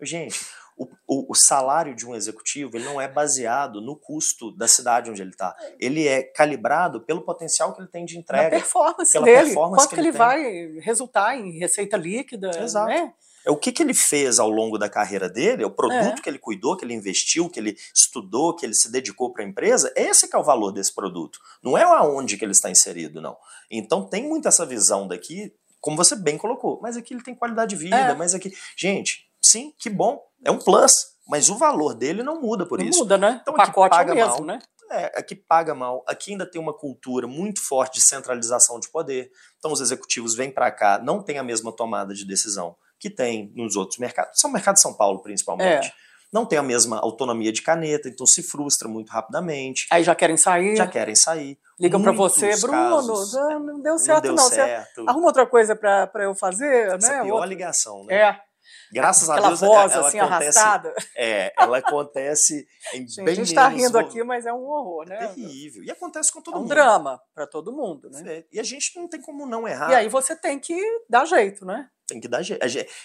[0.00, 0.10] Todos.
[0.10, 0.44] Gente,
[0.76, 5.08] o, o, o, salário de um executivo ele não é baseado no custo da cidade
[5.08, 5.54] onde ele está.
[5.78, 8.48] Ele é calibrado pelo potencial que ele tem de entrega.
[8.48, 9.44] A performance pela dele.
[9.44, 10.42] Performance Quanto que ele, ele vai
[10.80, 12.50] resultar em receita líquida.
[12.60, 12.88] Exato.
[12.88, 13.14] Né?
[13.44, 16.20] É o que, que ele fez ao longo da carreira dele, é o produto é.
[16.20, 19.46] que ele cuidou, que ele investiu, que ele estudou, que ele se dedicou para a
[19.46, 19.92] empresa.
[19.94, 21.38] Esse que é o valor desse produto.
[21.62, 23.36] Não é aonde que ele está inserido, não.
[23.70, 26.80] Então tem muito essa visão daqui, como você bem colocou.
[26.80, 28.14] Mas aqui ele tem qualidade de vida, é.
[28.14, 28.50] mas aqui.
[28.76, 30.22] Gente, sim, que bom.
[30.42, 30.92] É um plus.
[31.28, 33.00] Mas o valor dele não muda por não isso.
[33.00, 33.38] Muda, né?
[33.40, 34.58] Então, o pacote paga é o mesmo, mal, né?
[34.90, 36.04] É, aqui paga mal.
[36.06, 39.30] Aqui ainda tem uma cultura muito forte de centralização de poder.
[39.58, 43.52] Então os executivos vêm para cá, não tem a mesma tomada de decisão que tem
[43.54, 45.88] nos outros mercados, são o mercado de São Paulo principalmente.
[45.88, 46.04] É.
[46.32, 49.86] Não tem a mesma autonomia de caneta, então se frustra muito rapidamente.
[49.88, 50.74] Aí já querem sair.
[50.76, 51.56] Já querem sair.
[51.78, 54.34] Ligam para você, Bruno, ah, não deu certo não.
[54.34, 54.48] Deu não.
[54.48, 55.08] Certo.
[55.08, 57.14] Arruma outra coisa para eu fazer, Essa né?
[57.14, 57.48] É a pior outra...
[57.48, 58.14] ligação, né?
[58.16, 58.40] É.
[58.92, 60.94] Graças Aquela a Deus, voz ela, assim acontece, arrastada.
[61.16, 65.06] É, ela acontece em gente, bem A gente está rindo aqui, mas é um horror,
[65.06, 65.16] né?
[65.16, 65.82] É terrível.
[65.82, 66.68] E acontece com todo é um mundo.
[66.68, 68.38] drama para todo mundo, né?
[68.38, 68.44] É.
[68.52, 69.90] E a gente não tem como não errar.
[69.90, 70.76] E aí você tem que
[71.08, 71.88] dar jeito, né?
[72.06, 72.62] Tem que dar jeito.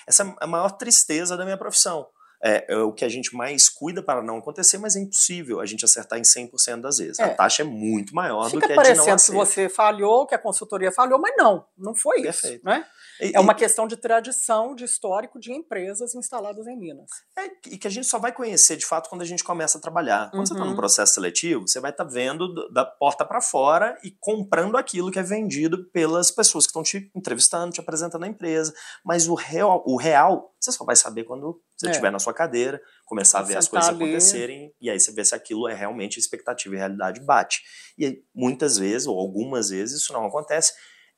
[0.07, 2.07] Essa é a maior tristeza da minha profissão.
[2.41, 5.65] é, é, o que a gente mais cuida para não acontecer, mas é impossível a
[5.65, 7.19] gente acertar em 100% das vezes.
[7.19, 7.23] É.
[7.23, 10.25] A taxa é muito maior Fica do que a de não parecendo que você falhou,
[10.25, 12.55] que a consultoria falhou, mas não, não foi Perfeito.
[12.57, 12.65] isso.
[12.65, 12.85] Né?
[13.21, 17.09] E, é uma questão de tradição, de histórico de empresas instaladas em Minas.
[17.37, 19.81] É, e que a gente só vai conhecer de fato quando a gente começa a
[19.81, 20.29] trabalhar.
[20.29, 20.45] Quando uhum.
[20.45, 24.15] você está num processo seletivo, você vai estar tá vendo da porta para fora e
[24.19, 28.73] comprando aquilo que é vendido pelas pessoas que estão te entrevistando, te apresentando a empresa.
[29.03, 31.91] Mas o real, o real você só vai saber quando você é.
[31.91, 34.03] estiver na sua cadeira, começar a ver as coisas ali.
[34.03, 37.61] acontecerem, e aí você vê se aquilo é realmente expectativa e realidade bate.
[37.97, 40.73] E muitas vezes, ou algumas vezes, isso não acontece.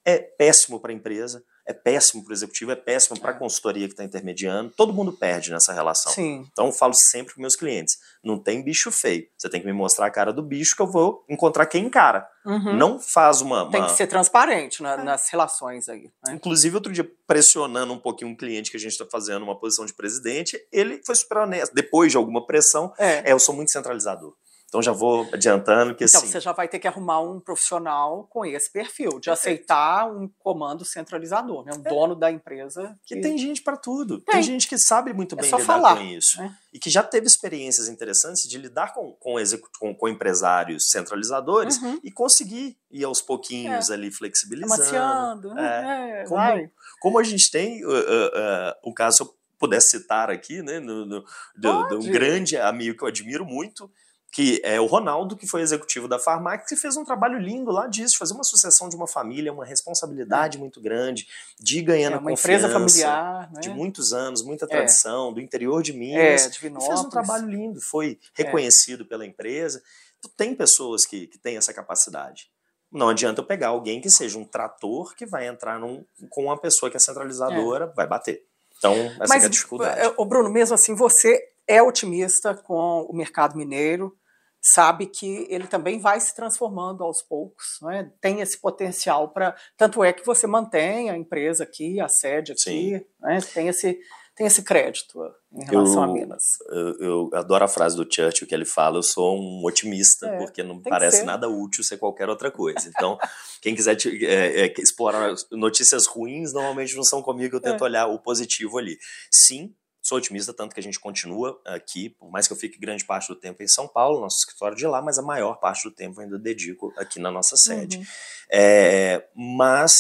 [0.06, 3.38] É péssimo para a empresa, é péssimo para o executivo, é péssimo para a é.
[3.38, 4.72] consultoria que está intermediando.
[4.76, 6.12] Todo mundo perde nessa relação.
[6.12, 6.48] Sim.
[6.52, 9.28] Então eu falo sempre para meus clientes: não tem bicho feio.
[9.38, 12.28] Você tem que me mostrar a cara do bicho que eu vou encontrar quem encara.
[12.46, 12.76] Uhum.
[12.76, 15.04] Não faz uma, uma, Tem que ser transparente na, é.
[15.04, 16.10] nas relações aí.
[16.26, 16.34] Né?
[16.34, 19.86] Inclusive, outro dia, pressionando um pouquinho um cliente que a gente está fazendo uma posição
[19.86, 21.74] de presidente, ele foi super honesto.
[21.74, 24.34] Depois de alguma pressão, é, é eu sou muito centralizador.
[24.72, 26.32] Então já vou adiantando que então, assim.
[26.32, 30.86] você já vai ter que arrumar um profissional com esse perfil, de aceitar um comando
[30.86, 31.74] centralizador, né?
[31.74, 31.90] um é.
[31.90, 32.98] dono da empresa.
[33.06, 34.22] Que, que tem gente para tudo.
[34.22, 34.36] Tem.
[34.36, 34.44] tem.
[34.44, 36.38] gente que sabe muito é bem lidar falar, com isso.
[36.38, 36.56] Né?
[36.72, 39.36] E que já teve experiências interessantes de lidar com, com,
[39.78, 42.00] com, com empresários centralizadores uhum.
[42.02, 43.94] e conseguir ir aos pouquinhos é.
[43.94, 44.74] ali flexibilizando.
[44.74, 46.22] Amaciando, né?
[46.22, 50.30] É, como, como a gente tem uh, uh, uh, o caso, se eu pudesse citar
[50.30, 51.26] aqui, né, no, no,
[51.58, 53.92] do, do, um grande amigo que eu admiro muito,
[54.32, 57.88] que é o Ronaldo, que foi executivo da Farmac, que fez um trabalho lindo lá
[57.88, 61.28] disso, fazer uma sucessão de uma família, uma responsabilidade muito grande,
[61.60, 63.60] de ganhando é, uma empresa familiar, né?
[63.60, 64.70] de muitos anos, muita é.
[64.70, 65.34] tradição, é.
[65.34, 68.44] do interior de Minas, é, de e fez um trabalho lindo, foi é.
[68.44, 69.84] reconhecido pela empresa.
[70.20, 72.50] Então, tem pessoas que, que têm essa capacidade.
[72.90, 76.58] Não adianta eu pegar alguém que seja um trator que vai entrar num, com uma
[76.58, 77.96] pessoa que é centralizadora, é.
[77.96, 78.46] vai bater.
[78.78, 80.14] Então, essa Mas, é a dificuldade.
[80.18, 84.18] O Bruno, mesmo assim, você é otimista com o mercado mineiro,
[84.62, 88.12] sabe que ele também vai se transformando aos poucos, né?
[88.22, 89.56] tem esse potencial para.
[89.76, 93.40] Tanto é que você mantém a empresa aqui, a sede aqui, né?
[93.54, 94.00] tem, esse,
[94.36, 95.20] tem esse crédito
[95.52, 96.44] em relação eu, a Minas.
[96.70, 100.38] Eu, eu, adoro a frase do Churchill que ele fala: eu sou um otimista, é,
[100.38, 102.88] porque não parece nada útil ser qualquer outra coisa.
[102.88, 103.18] Então,
[103.62, 107.84] quem quiser te, é, é, explorar notícias ruins, normalmente não são comigo, eu tento é.
[107.84, 108.98] olhar o positivo ali.
[109.32, 113.06] Sim, Sou otimista, tanto que a gente continua aqui, por mais que eu fique grande
[113.06, 115.94] parte do tempo em São Paulo, nosso escritório de lá, mas a maior parte do
[115.94, 117.98] tempo ainda dedico aqui na nossa sede.
[117.98, 118.04] Uhum.
[118.52, 119.94] É, mas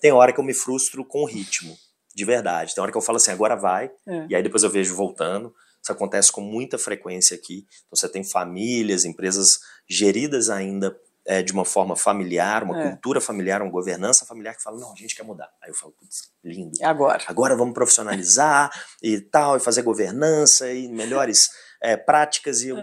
[0.00, 1.78] tem hora que eu me frustro com o ritmo,
[2.14, 2.74] de verdade.
[2.74, 4.26] Tem hora que eu falo assim, agora vai, é.
[4.28, 5.54] e aí depois eu vejo voltando.
[5.80, 7.64] Isso acontece com muita frequência aqui.
[7.86, 12.90] Então você tem famílias, empresas geridas ainda é, de uma forma familiar, uma é.
[12.90, 15.50] cultura familiar, uma governança familiar que fala, não, a gente quer mudar.
[15.62, 16.72] Aí eu falo, putz, lindo.
[16.80, 17.22] É agora.
[17.26, 18.70] Agora vamos profissionalizar
[19.02, 21.38] e tal, e fazer governança e melhores
[21.82, 22.74] é, práticas e, é.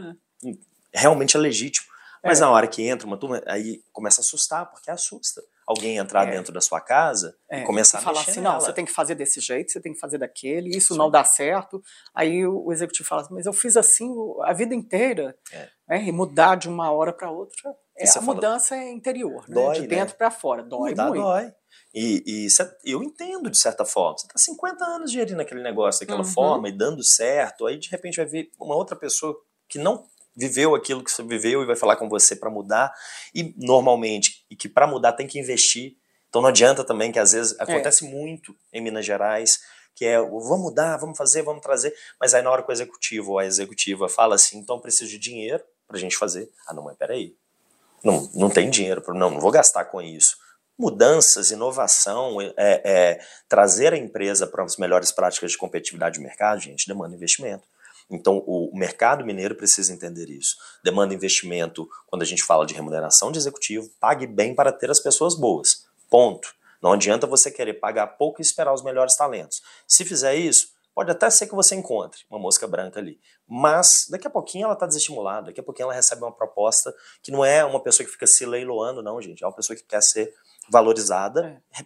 [0.44, 0.60] e,
[0.94, 1.88] realmente é legítimo.
[2.24, 2.42] Mas é.
[2.42, 6.32] na hora que entra uma turma, aí começa a assustar, porque assusta alguém entrar é.
[6.32, 7.62] dentro da sua casa é.
[7.62, 9.94] e começar e a falar assim, não, você tem que fazer desse jeito, você tem
[9.94, 11.00] que fazer daquele, isso Sim.
[11.00, 11.82] não dá certo.
[12.14, 14.10] Aí o executivo fala, mas eu fiz assim
[14.44, 15.70] a vida inteira, é.
[15.88, 19.56] Né, e mudar de uma hora para outra, é, a mudança é interior, né?
[19.56, 20.18] dói, de dentro né?
[20.18, 21.22] para fora, dói Mudar muito.
[21.22, 21.54] dói.
[21.94, 24.18] E, e eu entendo de certa forma.
[24.18, 26.32] Você está 50 anos gerindo aquele negócio daquela uhum.
[26.32, 30.74] forma e dando certo, aí de repente vai vir uma outra pessoa que não viveu
[30.74, 32.92] aquilo que você viveu e vai falar com você para mudar.
[33.34, 35.96] E normalmente, e que para mudar tem que investir.
[36.30, 37.64] Então não adianta também que às vezes é.
[37.64, 38.10] acontece é.
[38.10, 39.60] muito em Minas Gerais,
[39.96, 43.34] que é vamos mudar, vamos fazer, vamos trazer, mas aí na hora que o executivo
[43.34, 46.50] ou a executiva fala assim, então preciso de dinheiro para a gente fazer.
[46.68, 47.36] Ah, não, mas peraí.
[48.04, 50.36] Não, não tem dinheiro, não, não vou gastar com isso
[50.78, 56.60] mudanças, inovação, é, é, trazer a empresa para as melhores práticas de competitividade de mercado,
[56.60, 57.68] gente, demanda investimento.
[58.10, 60.56] Então, o mercado mineiro precisa entender isso.
[60.84, 65.00] Demanda investimento quando a gente fala de remuneração de executivo, pague bem para ter as
[65.00, 65.86] pessoas boas.
[66.10, 66.54] Ponto.
[66.82, 69.62] Não adianta você querer pagar pouco e esperar os melhores talentos.
[69.88, 73.20] Se fizer isso, pode até ser que você encontre uma mosca branca ali.
[73.48, 77.32] Mas daqui a pouquinho ela está desestimulada, daqui a pouquinho ela recebe uma proposta que
[77.32, 79.44] não é uma pessoa que fica se leiloando, não, gente.
[79.44, 80.34] É uma pessoa que quer ser
[80.70, 81.86] valorizada é.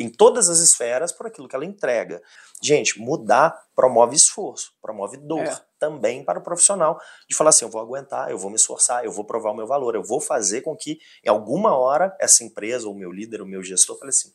[0.00, 2.22] em todas as esferas por aquilo que ela entrega.
[2.62, 5.60] Gente, mudar promove esforço, promove dor é.
[5.78, 9.12] também para o profissional de falar assim, eu vou aguentar, eu vou me esforçar, eu
[9.12, 12.88] vou provar o meu valor, eu vou fazer com que em alguma hora essa empresa,
[12.88, 14.32] o meu líder, o meu gestor, fale assim,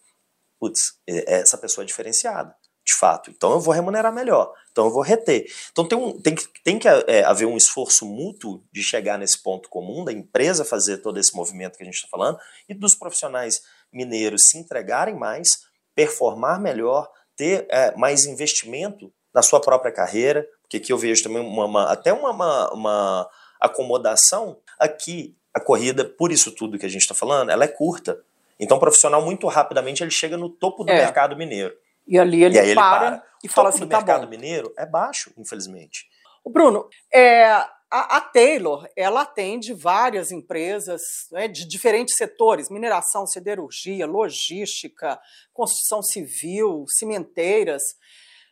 [0.59, 3.31] putz, essa pessoa é diferenciada de fato.
[3.31, 4.53] Então eu vou remunerar melhor.
[4.71, 5.45] Então eu vou reter.
[5.71, 9.41] Então tem, um, tem que, tem que é, haver um esforço mútuo de chegar nesse
[9.41, 12.37] ponto comum, da empresa fazer todo esse movimento que a gente está falando
[12.69, 15.47] e dos profissionais mineiros se entregarem mais,
[15.95, 21.41] performar melhor, ter é, mais investimento na sua própria carreira, Porque aqui eu vejo também
[21.41, 24.57] uma, uma até uma, uma, uma acomodação.
[24.79, 28.17] Aqui, a corrida, por isso tudo que a gente está falando, ela é curta.
[28.57, 30.95] Então, o profissional, muito rapidamente, ele chega no topo do é.
[30.95, 31.75] mercado mineiro.
[32.07, 34.29] E ali ele, e ele para, para, e fala assim, do tá mercado bom.
[34.29, 36.07] mineiro é baixo, infelizmente.
[36.43, 43.25] O Bruno, é, a, a, Taylor, ela atende várias empresas né, de diferentes setores, mineração,
[43.25, 45.19] siderurgia, logística,
[45.53, 47.81] construção civil, cimenteiras.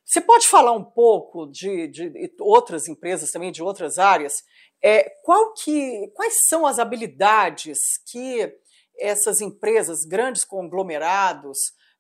[0.06, 4.34] Você pode falar um pouco de, de outras empresas também, de outras áreas?
[4.82, 7.80] É, qual que, quais são as habilidades
[8.12, 8.52] que
[9.00, 11.58] essas empresas, grandes conglomerados,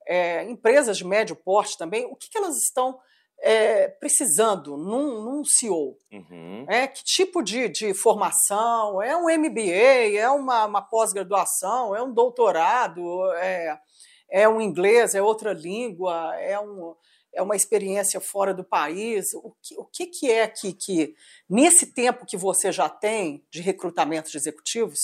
[0.07, 2.99] é, empresas de médio porte também, o que, que elas estão
[3.43, 5.97] é, precisando num, num CEO?
[6.11, 6.65] Uhum.
[6.69, 9.01] É, que tipo de, de formação?
[9.01, 10.17] É um MBA?
[10.17, 11.95] É uma, uma pós-graduação?
[11.95, 13.01] É um doutorado?
[13.35, 13.77] É,
[14.29, 15.13] é um inglês?
[15.13, 16.33] É outra língua?
[16.39, 16.95] É, um,
[17.33, 19.33] é uma experiência fora do país?
[19.33, 21.15] O que, o que, que é que, que,
[21.49, 24.99] nesse tempo que você já tem de recrutamento de executivos,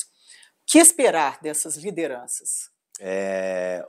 [0.66, 2.70] que esperar dessas lideranças?
[3.02, 3.86] É,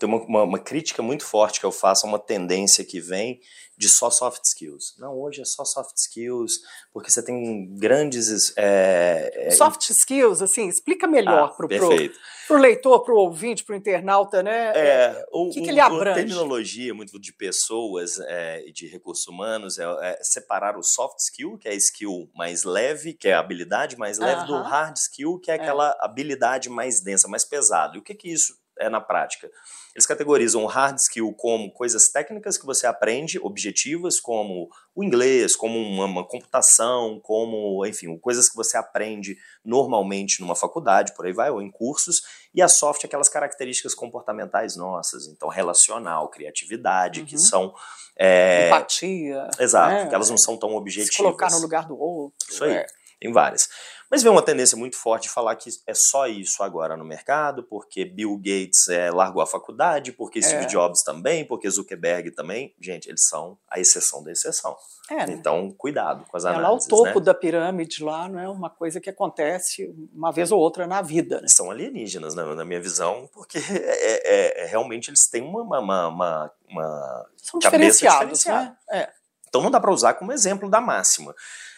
[0.00, 3.38] tem uma, uma, uma, crítica muito forte que eu faço a uma tendência que vem
[3.76, 4.94] de só soft skills.
[4.98, 6.52] Não, hoje é só soft skills,
[6.92, 8.52] porque você tem grandes.
[8.56, 9.50] É, é...
[9.50, 14.42] Soft skills, assim, explica melhor ah, para o leitor, para o ouvinte, para o internauta,
[14.42, 14.72] né?
[14.74, 16.20] É, é o, o que, que ele abrange?
[16.20, 21.18] A terminologia muito de pessoas é, e de recursos humanos é, é, separar o soft
[21.18, 24.46] skill, que é a skill mais leve, que é a habilidade mais leve, uh -huh.
[24.46, 27.96] do hard skill, que é aquela habilidade mais densa, mais pesada.
[27.96, 29.50] E o que, que isso é na prática.
[29.94, 35.56] Eles categorizam o hard skill como coisas técnicas que você aprende, objetivas, como o inglês,
[35.56, 41.32] como uma, uma, computação, como, enfim, coisas que você aprende normalmente numa faculdade, por aí
[41.32, 42.22] vai, ou em cursos,
[42.54, 47.26] e a soft, aquelas características comportamentais nossas, então relacional, criatividade, uhum.
[47.26, 47.74] que são.
[48.16, 48.68] É...
[48.68, 49.48] Empatia.
[49.58, 50.06] Exato, né?
[50.06, 51.14] que elas não são tão objetivas.
[51.14, 52.36] Se colocar no lugar do outro.
[52.48, 52.86] Isso aí, é.
[53.20, 53.68] tem várias.
[54.10, 57.62] Mas vê uma tendência muito forte de falar que é só isso agora no mercado,
[57.62, 60.66] porque Bill Gates é, largou a faculdade, porque Steve é.
[60.66, 62.74] Jobs também, porque Zuckerberg também.
[62.80, 64.76] Gente, eles são a exceção da exceção.
[65.08, 65.32] É, né?
[65.32, 66.88] Então, cuidado com as análises.
[66.88, 67.24] É lá o topo né?
[67.24, 71.40] da pirâmide lá, não é uma coisa que acontece uma vez ou outra na vida.
[71.40, 71.46] Né?
[71.48, 76.52] São alienígenas, na minha visão, porque é, é, é realmente eles têm uma, uma, uma,
[76.68, 78.76] uma São diferenciados, né?
[78.90, 79.19] É.
[79.50, 81.34] Então não dá para usar como exemplo da máxima.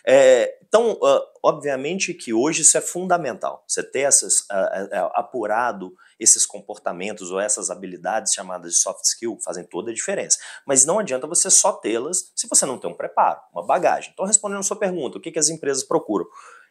[0.06, 3.64] É, então, uh, obviamente que hoje isso é fundamental.
[3.66, 9.38] Você ter essas, uh, uh, apurado esses comportamentos ou essas habilidades chamadas de soft skill
[9.44, 10.38] fazem toda a diferença.
[10.66, 14.11] Mas não adianta você só tê-las se você não tem um preparo, uma bagagem.
[14.12, 16.26] Então, respondendo a sua pergunta, o que, que as empresas procuram?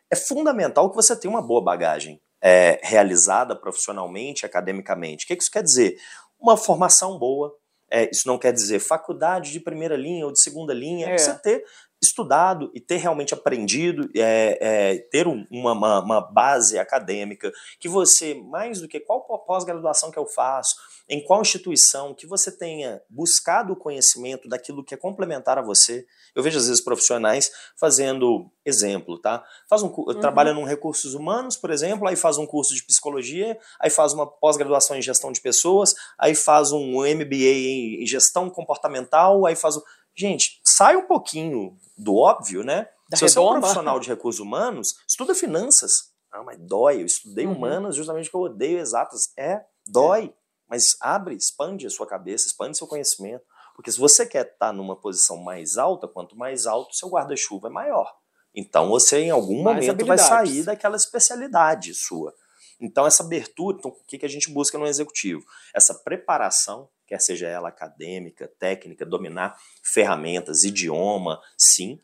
[0.09, 5.25] É fundamental que você tenha uma boa bagagem é, realizada profissionalmente, academicamente.
[5.25, 5.95] O que, que isso quer dizer?
[6.39, 7.55] Uma formação boa,
[7.91, 11.10] é, isso não quer dizer faculdade de primeira linha ou de segunda linha.
[11.10, 11.17] É.
[11.17, 11.63] Você ter
[12.01, 18.33] estudado e ter realmente aprendido, é, é, ter um, uma, uma, base acadêmica, que você,
[18.33, 20.75] mais do que qual pós-graduação que eu faço,
[21.07, 26.05] em qual instituição, que você tenha buscado o conhecimento daquilo que é complementar a você.
[26.33, 29.43] Eu vejo às vezes profissionais fazendo exemplo, tá?
[29.69, 30.19] Faz um, uhum.
[30.19, 34.25] trabalha num recursos humanos, por exemplo, aí faz um curso de psicologia, aí faz uma
[34.25, 39.81] pós-graduação em gestão de pessoas, aí faz um MBA em gestão comportamental, aí faz um
[40.15, 42.88] Gente, sai um pouquinho do óbvio, né?
[43.10, 45.91] Da Se você é um profissional de recursos humanos, estuda finanças.
[46.32, 47.02] Ah, mas dói.
[47.02, 47.54] Eu estudei uhum.
[47.54, 49.34] humanas justamente porque eu odeio exatas.
[49.38, 50.26] É, dói.
[50.26, 50.34] É.
[50.69, 53.43] Mas abre, expande a sua cabeça, expande seu conhecimento.
[53.76, 57.71] Porque se você quer estar numa posição mais alta, quanto mais alto, seu guarda-chuva é
[57.71, 58.13] maior.
[58.54, 62.34] Então você, em algum mais momento, vai sair daquela especialidade sua.
[62.80, 65.43] Então, essa abertura, então, o que, que a gente busca no executivo?
[65.74, 72.00] Essa preparação quer seja ela acadêmica, técnica, dominar ferramentas, idioma, sim.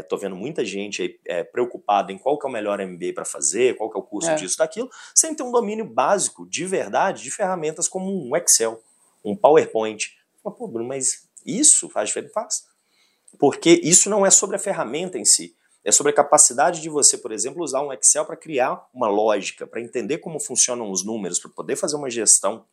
[0.00, 3.12] Estou é, vendo muita gente aí, é, preocupada em qual que é o melhor MBA
[3.14, 4.34] para fazer, qual que é o curso é.
[4.34, 8.82] disso, daquilo, sem ter um domínio básico, de verdade, de ferramentas como um Excel,
[9.24, 10.04] um PowerPoint.
[10.42, 12.32] Pô, Bruno, mas isso faz diferença?
[12.34, 12.54] Faz.
[13.38, 17.16] Porque isso não é sobre a ferramenta em si, é sobre a capacidade de você,
[17.16, 21.38] por exemplo, usar um Excel para criar uma lógica, para entender como funcionam os números,
[21.38, 22.64] para poder fazer uma gestão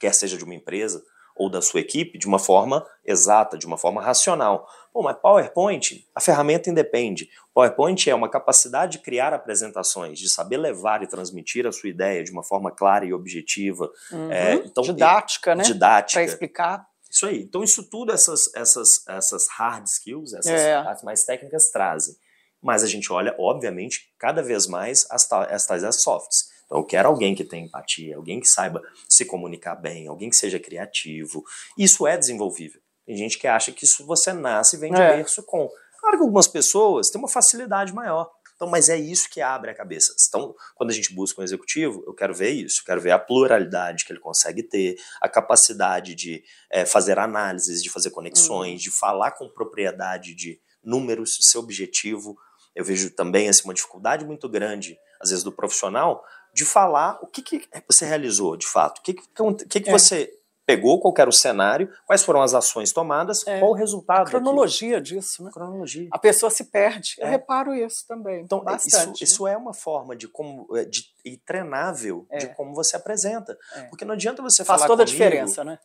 [0.00, 1.02] quer seja de uma empresa
[1.36, 4.68] ou da sua equipe, de uma forma exata, de uma forma racional.
[4.92, 7.30] Bom, mas PowerPoint, a ferramenta independe.
[7.54, 12.22] PowerPoint é uma capacidade de criar apresentações, de saber levar e transmitir a sua ideia
[12.22, 13.90] de uma forma clara e objetiva.
[14.12, 14.30] Uhum.
[14.30, 15.64] É, então, didática, né?
[15.64, 16.20] Didática.
[16.20, 16.86] Para explicar.
[17.10, 17.40] Isso aí.
[17.42, 20.82] Então, isso tudo, essas, essas, essas hard skills, essas é.
[20.82, 22.14] partes mais técnicas trazem.
[22.62, 26.49] Mas a gente olha, obviamente, cada vez mais as, as tais as softs.
[26.70, 30.36] Então, eu quero alguém que tenha empatia, alguém que saiba se comunicar bem, alguém que
[30.36, 31.42] seja criativo.
[31.76, 32.80] Isso é desenvolvível.
[33.04, 35.16] Tem gente que acha que isso você nasce e vem de é.
[35.16, 35.68] berço com.
[35.98, 38.30] Claro que algumas pessoas têm uma facilidade maior.
[38.54, 40.14] Então, mas é isso que abre a cabeça.
[40.28, 43.18] Então, quando a gente busca um executivo, eu quero ver isso, eu quero ver a
[43.18, 48.76] pluralidade que ele consegue ter, a capacidade de é, fazer análises, de fazer conexões, uhum.
[48.76, 52.36] de falar com propriedade de números, seu objetivo.
[52.74, 56.22] Eu vejo também assim, uma dificuldade muito grande, às vezes, do profissional,
[56.54, 59.24] de falar o que, que você realizou de fato, o que, que,
[59.68, 59.92] que, que é.
[59.92, 60.30] você
[60.70, 64.28] pegou, qual era o cenário, quais foram as ações tomadas, é, qual o resultado.
[64.28, 65.14] A cronologia aqui.
[65.14, 65.50] disso, né?
[65.52, 66.08] Cronologia.
[66.12, 67.16] A pessoa se perde.
[67.18, 67.24] É.
[67.24, 68.42] Eu reparo isso também.
[68.42, 72.38] Então, bastante, isso, isso é uma forma de como é, de, e treinável é.
[72.38, 73.58] de como você apresenta.
[73.74, 73.82] É.
[73.84, 74.88] Porque não adianta você Faz falar.
[74.88, 75.78] Faz toda comigo, a diferença, né?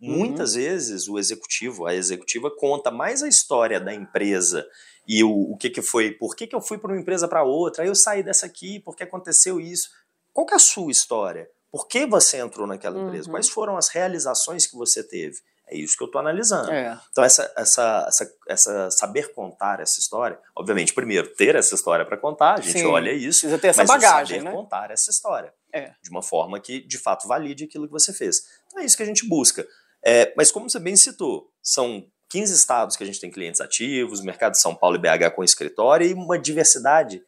[0.00, 0.62] Muitas uhum.
[0.62, 4.66] vezes o executivo, a executiva conta mais a história da empresa
[5.06, 7.44] e o, o que, que foi, por que, que eu fui para uma empresa para
[7.44, 9.88] outra, aí eu saí dessa aqui, porque aconteceu isso.
[10.32, 11.48] Qual que é a sua história?
[11.70, 13.26] Por que você entrou naquela empresa?
[13.26, 13.32] Uhum.
[13.32, 15.36] Quais foram as realizações que você teve?
[15.66, 16.70] É isso que eu estou analisando.
[16.70, 17.00] É.
[17.10, 22.18] Então, essa, essa, essa, essa, saber contar essa história, obviamente, primeiro, ter essa história para
[22.18, 22.86] contar, a gente Sim.
[22.86, 23.40] olha isso.
[23.40, 24.54] Precisa ter essa bagagem, saber né?
[24.54, 25.54] contar essa história.
[25.72, 25.92] É.
[26.02, 28.36] De uma forma que, de fato, valide aquilo que você fez.
[28.66, 29.66] Então, é isso que a gente busca.
[30.04, 34.22] É, mas, como você bem citou, são 15 estados que a gente tem clientes ativos,
[34.22, 37.22] mercado de São Paulo e BH com escritório e uma diversidade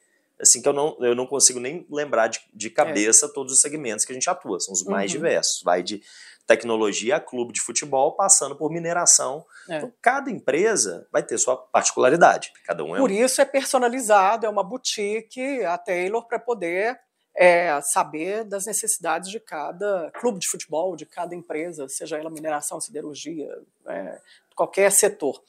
[0.45, 3.29] assim que eu não, eu não consigo nem lembrar de, de cabeça é.
[3.29, 5.19] todos os segmentos que a gente atua, são os mais uhum.
[5.19, 5.63] diversos.
[5.63, 6.03] Vai de
[6.47, 9.45] tecnologia a clube de futebol, passando por mineração.
[9.69, 9.79] É.
[9.79, 12.53] Então, cada empresa vai ter sua particularidade.
[12.65, 13.15] Cada um é Por um.
[13.15, 16.99] isso é personalizado, é uma boutique, a Taylor, para poder
[17.37, 22.81] é, saber das necessidades de cada clube de futebol, de cada empresa, seja ela mineração,
[22.81, 23.49] siderurgia,
[23.89, 24.21] é,
[24.55, 25.43] qualquer setor.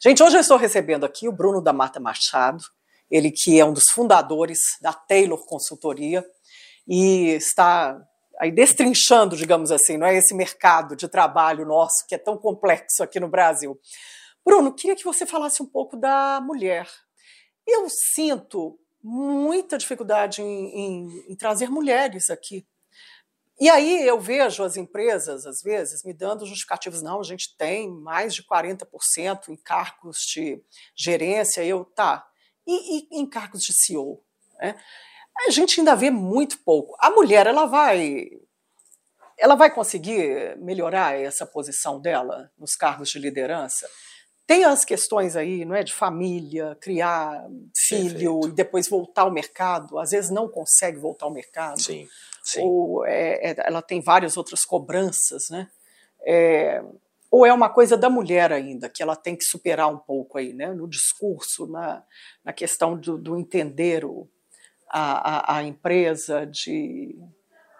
[0.00, 2.62] Gente, hoje eu estou recebendo aqui o Bruno da Mata Machado,
[3.12, 6.24] ele que é um dos fundadores da Taylor Consultoria
[6.88, 8.02] e está
[8.40, 13.02] aí destrinchando, digamos assim, não é esse mercado de trabalho nosso que é tão complexo
[13.02, 13.78] aqui no Brasil.
[14.42, 16.88] Bruno, queria que você falasse um pouco da mulher.
[17.66, 22.66] Eu sinto muita dificuldade em, em, em trazer mulheres aqui.
[23.60, 27.02] E aí eu vejo as empresas, às vezes, me dando justificativos.
[27.02, 30.60] Não, a gente tem mais de 40% em cargos de
[30.96, 31.62] gerência.
[31.62, 32.26] Eu, tá,
[32.66, 34.22] e, e em cargos de CEO.
[34.58, 34.78] Né?
[35.46, 36.96] A gente ainda vê muito pouco.
[36.98, 38.28] A mulher, ela vai.
[39.38, 43.88] Ela vai conseguir melhorar essa posição dela nos cargos de liderança?
[44.46, 48.48] Tem as questões aí, não é, de família, criar filho Perfeito.
[48.48, 49.98] e depois voltar ao mercado.
[49.98, 51.80] Às vezes não consegue voltar ao mercado.
[51.80, 52.06] Sim.
[52.42, 52.60] Sim.
[52.62, 55.68] Ou é, é, ela tem várias outras cobranças, né?
[56.24, 56.82] É,
[57.32, 60.52] ou é uma coisa da mulher ainda, que ela tem que superar um pouco aí,
[60.52, 62.04] né, no discurso, na,
[62.44, 64.28] na questão do, do entender o,
[64.86, 67.18] a, a, a, empresa, de...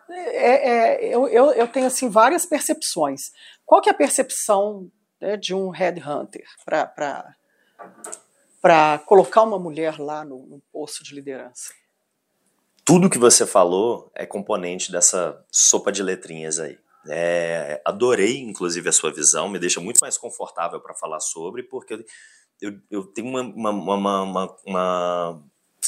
[0.09, 3.31] É, é, eu, eu, tenho assim várias percepções.
[3.67, 4.91] Qual que é a percepção
[5.21, 6.47] né, de um headhunter
[8.63, 11.75] para colocar uma mulher lá no, no posto de liderança?
[12.87, 16.79] Tudo que você falou é componente dessa sopa de letrinhas aí.
[17.09, 22.05] É, adorei, inclusive, a sua visão, me deixa muito mais confortável para falar sobre, porque
[22.61, 25.45] eu, eu tenho uma, uma, uma, uma,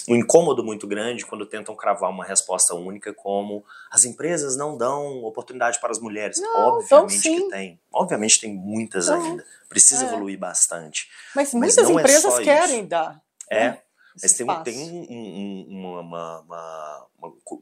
[0.08, 5.22] um incômodo muito grande quando tentam cravar uma resposta única, como as empresas não dão
[5.22, 6.40] oportunidade para as mulheres.
[6.40, 7.80] Não, Obviamente que tem.
[7.92, 9.44] Obviamente tem muitas ainda.
[9.68, 10.08] Precisa é.
[10.08, 11.08] evoluir bastante.
[11.34, 12.88] Mas, Mas muitas é empresas é querem isso.
[12.88, 13.22] dar.
[13.48, 13.68] É.
[13.68, 13.80] Né?
[14.20, 17.06] Mas tem, tem um, um, uma, uma,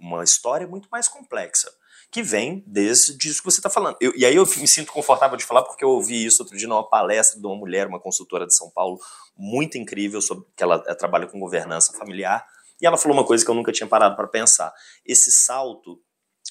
[0.01, 1.71] uma história muito mais complexa
[2.13, 3.97] que vem desde disso que você está falando.
[3.99, 6.69] Eu, e aí eu me sinto confortável de falar porque eu ouvi isso outro dia
[6.69, 9.01] numa palestra de uma mulher, uma consultora de São Paulo,
[9.35, 12.47] muito incrível, sobre que ela, trabalha com governança familiar,
[12.79, 14.75] e ela falou uma coisa que eu nunca tinha parado para pensar.
[15.07, 15.99] Esse salto,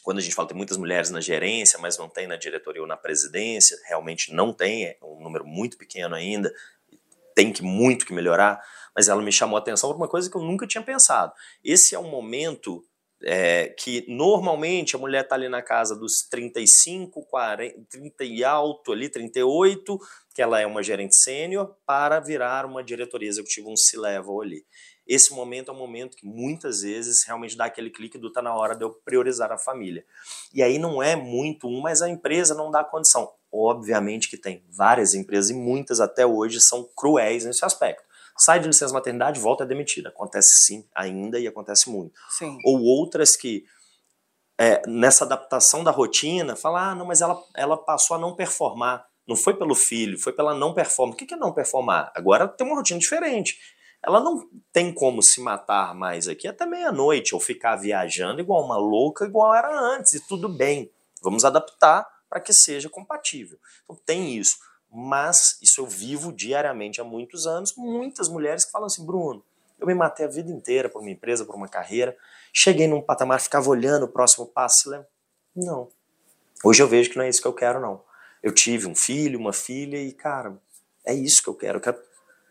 [0.01, 2.87] quando a gente fala tem muitas mulheres na gerência, mas não tem na diretoria ou
[2.87, 6.51] na presidência, realmente não tem, é um número muito pequeno ainda,
[7.35, 8.59] tem que muito que melhorar,
[8.95, 11.33] mas ela me chamou a atenção para uma coisa que eu nunca tinha pensado.
[11.63, 12.83] Esse é um momento
[13.23, 18.91] é, que normalmente a mulher está ali na casa dos 35, 40, 30 e alto
[18.91, 19.99] ali, 38,
[20.33, 24.65] que ela é uma gerente sênior, para virar uma diretoria executiva, um C-level ali.
[25.07, 28.55] Esse momento é um momento que muitas vezes realmente dá aquele clique do tá na
[28.55, 30.05] hora de eu priorizar a família.
[30.53, 33.29] E aí não é muito um, mas a empresa não dá condição.
[33.51, 38.67] Obviamente que tem várias empresas e muitas até hoje são cruéis nesse aspecto sai de
[38.67, 40.09] licença maternidade, volta é demitida.
[40.09, 42.13] Acontece sim, ainda e acontece muito.
[42.29, 42.57] Sim.
[42.65, 43.65] Ou outras que,
[44.59, 49.05] é, nessa adaptação da rotina, falam, ah, não, mas ela, ela passou a não performar.
[49.27, 51.21] Não foi pelo filho, foi pela não performance.
[51.23, 52.11] O que é não performar?
[52.15, 53.57] Agora tem uma rotina diferente.
[54.03, 58.77] Ela não tem como se matar mais aqui até meia-noite, ou ficar viajando igual uma
[58.77, 60.91] louca, igual era antes, e tudo bem.
[61.21, 63.59] Vamos adaptar para que seja compatível.
[63.83, 64.57] Então tem isso
[64.91, 67.73] Mas isso eu vivo diariamente há muitos anos.
[67.75, 69.43] Muitas mulheres que falam assim, Bruno,
[69.79, 72.15] eu me matei a vida inteira por uma empresa, por uma carreira.
[72.53, 74.89] Cheguei num patamar, ficava olhando o próximo passo.
[74.89, 75.07] Lembra?
[75.55, 75.89] Não.
[76.63, 78.03] Hoje eu vejo que não é isso que eu quero, não.
[78.43, 80.57] Eu tive um filho, uma filha e, cara,
[81.05, 81.77] é isso que eu quero.
[81.77, 81.97] Eu quero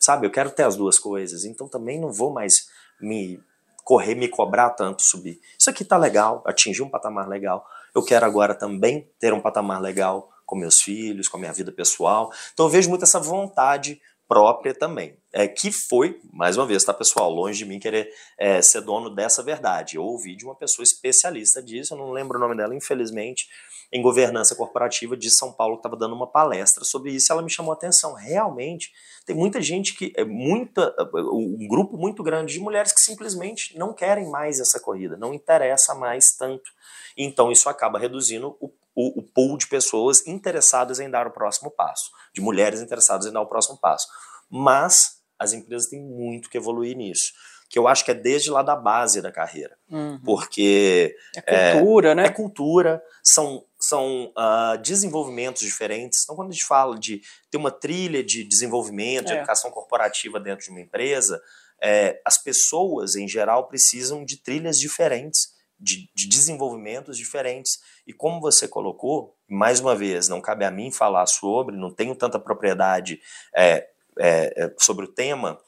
[0.01, 1.45] sabe, eu quero ter as duas coisas.
[1.45, 2.69] Então também não vou mais
[3.01, 3.41] me
[3.85, 5.41] correr, me cobrar tanto subir.
[5.59, 7.67] Isso aqui tá legal, atingir um patamar legal.
[7.95, 11.71] Eu quero agora também ter um patamar legal com meus filhos, com a minha vida
[11.71, 12.33] pessoal.
[12.53, 15.17] Então eu vejo muito essa vontade própria também.
[15.33, 17.31] É, que foi, mais uma vez, tá, pessoal?
[17.31, 19.97] Longe de mim querer é, ser dono dessa verdade.
[19.97, 23.47] Eu ouvi de uma pessoa especialista disso, eu não lembro o nome dela, infelizmente,
[23.93, 27.51] em governança corporativa de São Paulo, que estava dando uma palestra sobre isso, ela me
[27.51, 28.15] chamou a atenção.
[28.15, 28.93] Realmente,
[29.27, 33.93] tem muita gente que, é muita, um grupo muito grande de mulheres que simplesmente não
[33.93, 36.71] querem mais essa corrida, não interessa mais tanto.
[37.17, 41.71] Então, isso acaba reduzindo o o, o pool de pessoas interessadas em dar o próximo
[41.71, 44.07] passo, de mulheres interessadas em dar o próximo passo.
[44.51, 47.33] Mas as empresas têm muito que evoluir nisso
[47.71, 49.79] que eu acho que é desde lá da base da carreira.
[49.89, 50.21] Uhum.
[50.25, 51.15] Porque.
[51.47, 52.27] É cultura, é, né?
[52.27, 56.25] É cultura, são, são uh, desenvolvimentos diferentes.
[56.25, 59.37] Então, quando a gente fala de ter uma trilha de desenvolvimento, de é.
[59.37, 61.41] educação corporativa dentro de uma empresa,
[61.81, 67.79] é, as pessoas, em geral, precisam de trilhas diferentes de, de, desenvolvimentos diferentes.
[68.07, 72.15] E como você colocou, mais uma vez, não cabe a mim falar sobre, não tenho
[72.15, 73.21] tanta propriedade
[73.57, 75.59] é, é, é, sobre o tema,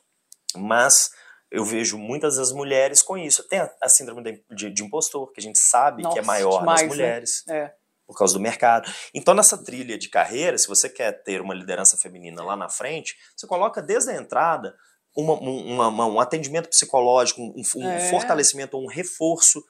[0.54, 1.10] mas
[1.50, 3.46] eu vejo muitas das mulheres com isso.
[3.48, 6.22] Tem a, a síndrome de, de, de, impostor, que a gente sabe Nossa, que é
[6.22, 6.88] maior demais, nas né?
[6.88, 7.30] mulheres.
[7.46, 7.72] Né?
[8.06, 8.92] Por causa do mercado.
[9.14, 13.16] Então, nessa trilha de carreira, se você quer ter uma liderança feminina lá na frente,
[13.34, 14.74] você coloca desde a entrada
[15.16, 18.10] uma, uma, uma, um atendimento psicológico, um, um é.
[18.10, 19.62] fortalecimento, um reforço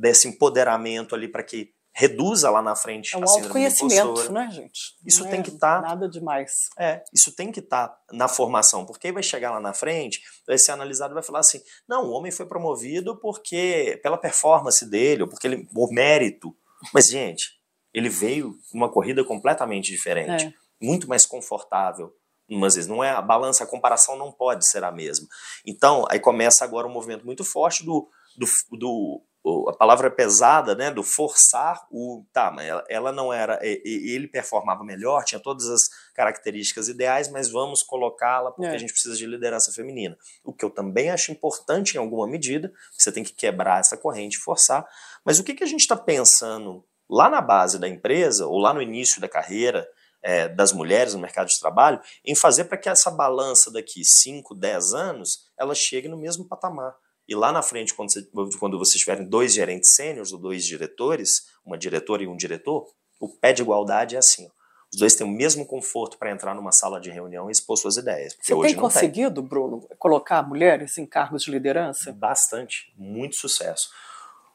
[0.00, 4.96] desse empoderamento ali para que reduza lá na frente é um a autoconhecimento, né, gente?
[5.04, 6.52] Isso Não tem é que estar tá, nada demais.
[6.78, 10.20] É, isso tem que estar tá na formação, porque aí vai chegar lá na frente,
[10.46, 14.88] vai ser analisado e vai falar assim: "Não, o homem foi promovido porque pela performance
[14.88, 16.56] dele, ou porque ele por mérito".
[16.94, 17.50] Mas gente,
[17.92, 20.52] ele veio uma corrida completamente diferente, é.
[20.80, 22.14] muito mais confortável.
[22.48, 25.26] Umas vezes não é a balança, a comparação não pode ser a mesma.
[25.64, 28.46] Então, aí começa agora um movimento muito forte do do,
[28.78, 29.22] do
[29.68, 34.84] a palavra pesada, né, do forçar o, tá, mas ela, ela não era, ele performava
[34.84, 38.74] melhor, tinha todas as características ideais, mas vamos colocá-la porque é.
[38.74, 40.16] a gente precisa de liderança feminina.
[40.44, 44.36] O que eu também acho importante em alguma medida, você tem que quebrar essa corrente,
[44.38, 44.86] forçar.
[45.24, 48.74] Mas o que, que a gente está pensando lá na base da empresa ou lá
[48.74, 49.88] no início da carreira
[50.22, 54.54] é, das mulheres no mercado de trabalho, em fazer para que essa balança daqui 5,
[54.54, 56.94] 10 anos, ela chegue no mesmo patamar
[57.30, 58.28] e lá na frente, quando, você,
[58.58, 62.84] quando vocês tiverem dois gerentes sêniores ou dois diretores, uma diretora e um diretor,
[63.20, 64.48] o pé de igualdade é assim.
[64.48, 64.50] Ó.
[64.92, 67.96] Os dois têm o mesmo conforto para entrar numa sala de reunião e expor suas
[67.96, 68.36] ideias.
[68.42, 69.48] Você tem conseguido, tem.
[69.48, 72.12] Bruno, colocar mulheres em cargos de liderança?
[72.12, 73.90] Bastante, muito sucesso.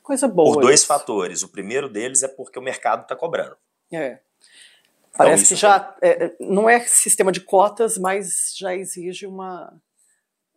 [0.03, 0.55] Coisa boa.
[0.55, 0.87] Por dois isso.
[0.87, 1.43] fatores.
[1.43, 3.55] O primeiro deles é porque o mercado está cobrando.
[3.89, 4.07] É.
[4.07, 4.19] Então,
[5.13, 9.73] Parece que já é, é, não é sistema de cotas, mas já exige uma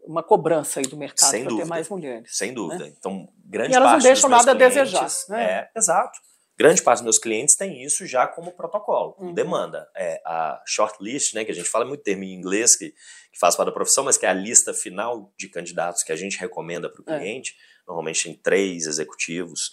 [0.08, 2.34] uma cobrança aí do mercado para ter mais mulheres.
[2.34, 2.54] Sem né?
[2.54, 2.84] dúvida.
[2.84, 2.94] Né?
[2.98, 5.08] Então, grande e elas parte não deixam nada clientes, a desejar.
[5.28, 5.44] Né?
[5.44, 6.18] É, exato.
[6.58, 9.34] Grande parte dos meus clientes tem isso já como protocolo, como uhum.
[9.34, 9.86] demanda.
[9.94, 13.54] É, a shortlist, né, que a gente fala muito termo em inglês, que, que faz
[13.54, 16.90] parte da profissão, mas que é a lista final de candidatos que a gente recomenda
[16.90, 17.18] para o é.
[17.18, 17.52] cliente.
[17.52, 17.86] É.
[17.86, 19.72] Normalmente tem três executivos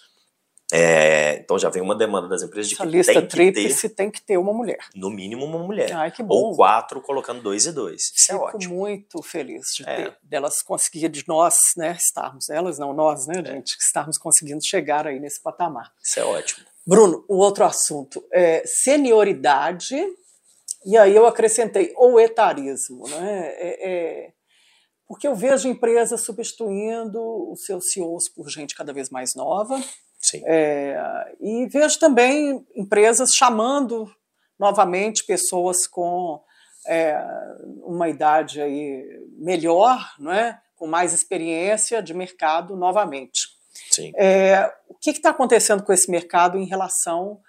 [0.73, 3.89] é, então já vem uma demanda das empresas de Essa que lista tem tríplice que
[3.89, 4.79] ter, tem que ter uma mulher.
[4.95, 5.93] No mínimo uma mulher.
[5.93, 6.35] Ai, que bom.
[6.35, 8.01] Ou quatro colocando dois e dois.
[8.01, 8.75] Isso Fico é ótimo.
[8.75, 9.95] muito feliz de é.
[9.95, 13.45] ter, delas conseguir, de nós, né, estarmos, elas não, nós, né, é.
[13.45, 15.91] gente, que estarmos conseguindo chegar aí nesse patamar.
[16.03, 16.65] Isso é ótimo.
[16.87, 19.95] Bruno, o outro assunto é senioridade,
[20.85, 23.47] e aí eu acrescentei ou etarismo, né?
[23.55, 24.33] É, é,
[25.07, 27.19] porque eu vejo empresas substituindo
[27.51, 29.79] os seus CEOs por gente cada vez mais nova.
[30.45, 34.09] É, e vejo também empresas chamando
[34.59, 36.41] novamente pessoas com
[36.87, 37.17] é,
[37.83, 39.03] uma idade aí
[39.37, 40.59] melhor, não é?
[40.75, 43.55] com mais experiência de mercado novamente.
[43.91, 44.11] Sim.
[44.15, 47.39] É, o que está acontecendo com esse mercado em relação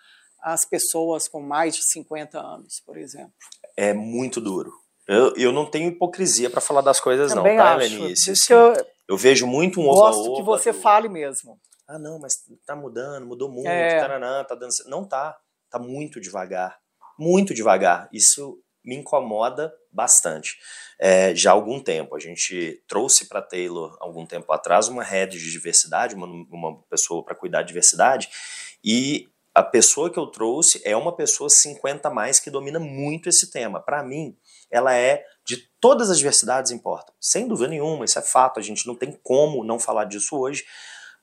[0.41, 3.33] às pessoas com mais de 50 anos, por exemplo?
[3.77, 4.73] É muito duro.
[5.09, 7.95] Eu, eu não tenho hipocrisia para falar das coisas, Também não, tá, acho.
[7.95, 8.31] Helenice?
[8.31, 10.79] Assim, eu, eu, vejo muito um Gosto que você do...
[10.81, 14.01] fale mesmo ah, não, mas tá mudando, mudou muito, é.
[14.01, 14.73] taranã, tá dando.
[14.87, 15.39] Não tá.
[15.71, 16.79] Tá muito devagar.
[17.19, 18.09] Muito devagar.
[18.13, 20.57] Isso me incomoda bastante.
[20.99, 22.15] É, já há algum tempo.
[22.15, 27.25] A gente trouxe para Taylor, algum tempo atrás, uma rede de diversidade, uma, uma pessoa
[27.25, 28.29] para cuidar de diversidade,
[28.85, 33.51] e a pessoa que eu trouxe é uma pessoa 50 mais que domina muito esse
[33.51, 33.81] tema.
[33.81, 34.37] Para mim,
[34.71, 37.15] ela é de todas as diversidades importam.
[37.19, 40.65] Sem dúvida nenhuma, isso é fato, a gente não tem como não falar disso hoje.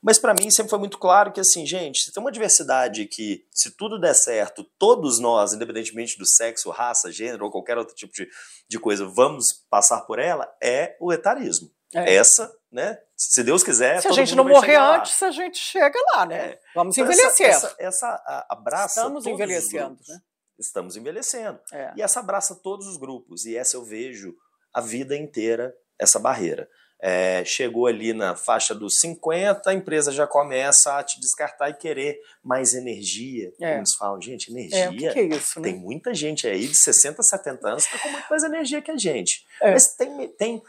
[0.04, 3.46] Mas para mim sempre foi muito claro que assim, gente, se tem uma diversidade que,
[3.50, 8.12] se tudo der certo, todos nós, independentemente do sexo, raça, gênero ou qualquer outro tipo
[8.12, 8.28] de,
[8.68, 11.70] de coisa, vamos passar por ela, é o etarismo.
[11.94, 12.16] É.
[12.16, 12.98] Essa, né?
[13.16, 14.02] Se Deus quiser.
[14.02, 16.50] Se a gente não morrer antes, a gente chega lá, né?
[16.50, 16.60] É.
[16.74, 17.48] Vamos então, envelhecer.
[17.48, 19.00] Essa, essa, essa abraça.
[19.00, 20.20] Estamos envelhecendo, né?
[20.58, 21.58] Estamos envelhecendo.
[21.72, 21.94] É.
[21.96, 23.46] E essa abraça todos os grupos.
[23.46, 24.34] E essa eu vejo
[24.70, 26.68] a vida inteira, essa barreira.
[27.02, 31.74] É, chegou ali na faixa dos 50, a empresa já começa a te descartar e
[31.74, 33.52] querer mais energia.
[33.60, 33.76] É.
[33.76, 34.84] Eles falam, gente, energia.
[34.84, 35.70] É, que que é isso, né?
[35.70, 38.90] Tem muita gente aí de 60, 70 anos que tá com muito mais energia que
[38.90, 39.44] a gente.
[39.60, 39.72] É.
[39.72, 40.62] Mas tem, tem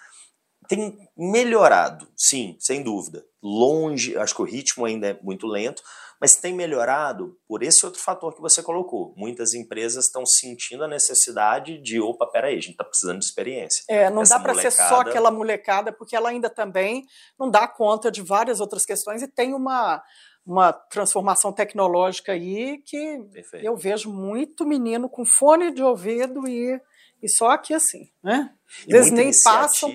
[0.67, 3.23] tem melhorado, sim, sem dúvida.
[3.41, 5.81] Longe, acho que o ritmo ainda é muito lento,
[6.19, 9.13] mas tem melhorado por esse outro fator que você colocou.
[9.15, 13.83] Muitas empresas estão sentindo a necessidade de, opa, peraí, a gente está precisando de experiência.
[13.89, 14.75] É, não Essa dá para molecada...
[14.75, 17.05] ser só aquela molecada, porque ela ainda também
[17.39, 20.01] não dá conta de várias outras questões e tem uma,
[20.45, 23.65] uma transformação tecnológica aí que Perfeito.
[23.65, 26.79] eu vejo muito menino com fone de ouvido e
[27.25, 28.53] e só aqui assim, né?
[28.81, 29.89] Às vezes nem passam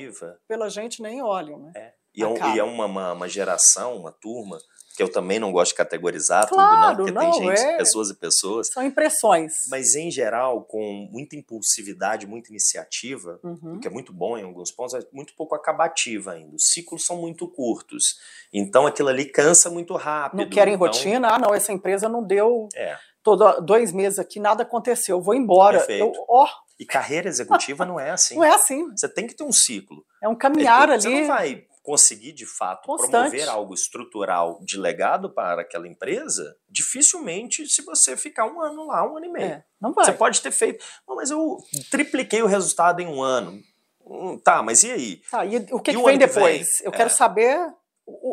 [0.49, 1.73] pela gente, nem olham, né?
[1.77, 1.93] É.
[2.13, 4.59] E, é, e é uma, uma, uma, geração, uma turma,
[5.01, 7.79] que eu também não gosto de categorizar claro, tudo, não, porque não, tem gente, é...
[7.79, 8.69] pessoas e pessoas.
[8.71, 9.55] São impressões.
[9.71, 13.81] Mas, em geral, com muita impulsividade, muita iniciativa, uhum.
[13.81, 16.55] que é muito bom em alguns pontos, é muito pouco acabativa ainda.
[16.55, 18.17] Os ciclos são muito curtos.
[18.53, 20.41] Então, aquilo ali cansa muito rápido.
[20.41, 20.87] Não querem então...
[20.87, 21.29] rotina?
[21.29, 22.69] Ah, não, essa empresa não deu...
[22.77, 22.95] É.
[23.23, 25.79] Todo, dois meses aqui, nada aconteceu, eu vou embora.
[25.79, 26.05] Perfeito.
[26.05, 26.47] Eu, ó,
[26.79, 28.35] e carreira executiva não é assim.
[28.35, 28.89] Não é assim.
[28.97, 30.03] Você tem que ter um ciclo.
[30.23, 31.03] É um caminhar é, ali.
[31.03, 33.31] Você não vai conseguir, de fato, Constante.
[33.31, 39.11] promover algo estrutural de legado para aquela empresa, dificilmente se você ficar um ano lá,
[39.11, 39.47] um ano e meio.
[39.47, 40.05] É, não vai.
[40.05, 41.59] Você pode ter feito, mas eu
[41.91, 43.61] tripliquei o resultado em um ano.
[44.05, 45.17] Hum, tá, mas e aí?
[45.31, 46.67] Tá, e o que, e que vem depois?
[46.79, 46.87] vem?
[46.87, 46.97] Eu é.
[46.97, 47.59] quero saber,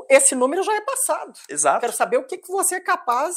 [0.10, 1.34] esse número já é passado.
[1.50, 1.78] Exato.
[1.78, 3.36] Eu quero saber o que, que você é capaz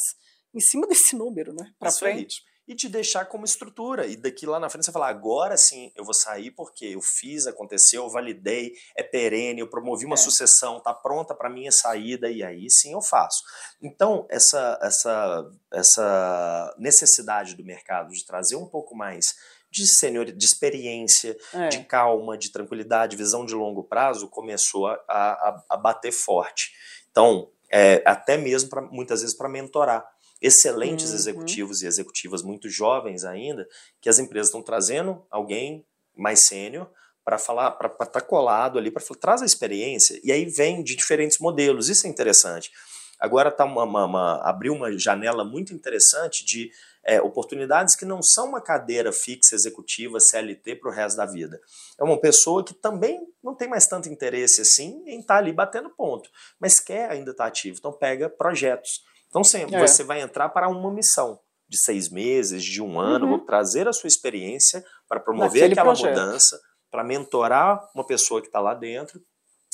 [0.53, 1.71] em cima desse número, né?
[1.79, 2.43] Para frente.
[2.45, 4.07] Aí e te deixar como estrutura.
[4.07, 7.45] E daqui lá na frente você falar, agora sim eu vou sair porque eu fiz,
[7.45, 10.17] aconteceu, eu validei, é perene, eu promovi uma é.
[10.17, 13.43] sucessão, tá pronta para minha saída e aí sim eu faço.
[13.81, 19.35] Então, essa, essa, essa necessidade do mercado de trazer um pouco mais
[19.69, 21.67] de senior, de experiência, é.
[21.67, 26.71] de calma, de tranquilidade, visão de longo prazo, começou a, a, a bater forte.
[27.11, 30.05] Então, é, até mesmo pra, muitas vezes para mentorar
[30.41, 31.15] excelentes uhum.
[31.15, 33.67] executivos e executivas muito jovens ainda,
[34.01, 35.85] que as empresas estão trazendo alguém
[36.15, 36.89] mais sênior
[37.23, 40.95] para falar, para estar tá colado ali, para traz a experiência, e aí vem de
[40.95, 42.71] diferentes modelos, isso é interessante.
[43.19, 46.71] Agora tá uma, uma, uma abriu uma janela muito interessante de
[47.03, 51.61] é, oportunidades que não são uma cadeira fixa executiva CLT para o resto da vida.
[51.99, 55.53] É uma pessoa que também não tem mais tanto interesse assim em estar tá ali
[55.53, 56.29] batendo ponto,
[56.59, 57.77] mas quer ainda estar tá ativo.
[57.77, 59.03] Então pega projetos.
[59.31, 59.87] Então sempre é.
[59.87, 63.37] você vai entrar para uma missão de seis meses, de um ano, uhum.
[63.37, 66.09] vou trazer a sua experiência para promover Naquele aquela projeto.
[66.09, 66.59] mudança,
[66.91, 69.21] para mentorar uma pessoa que está lá dentro,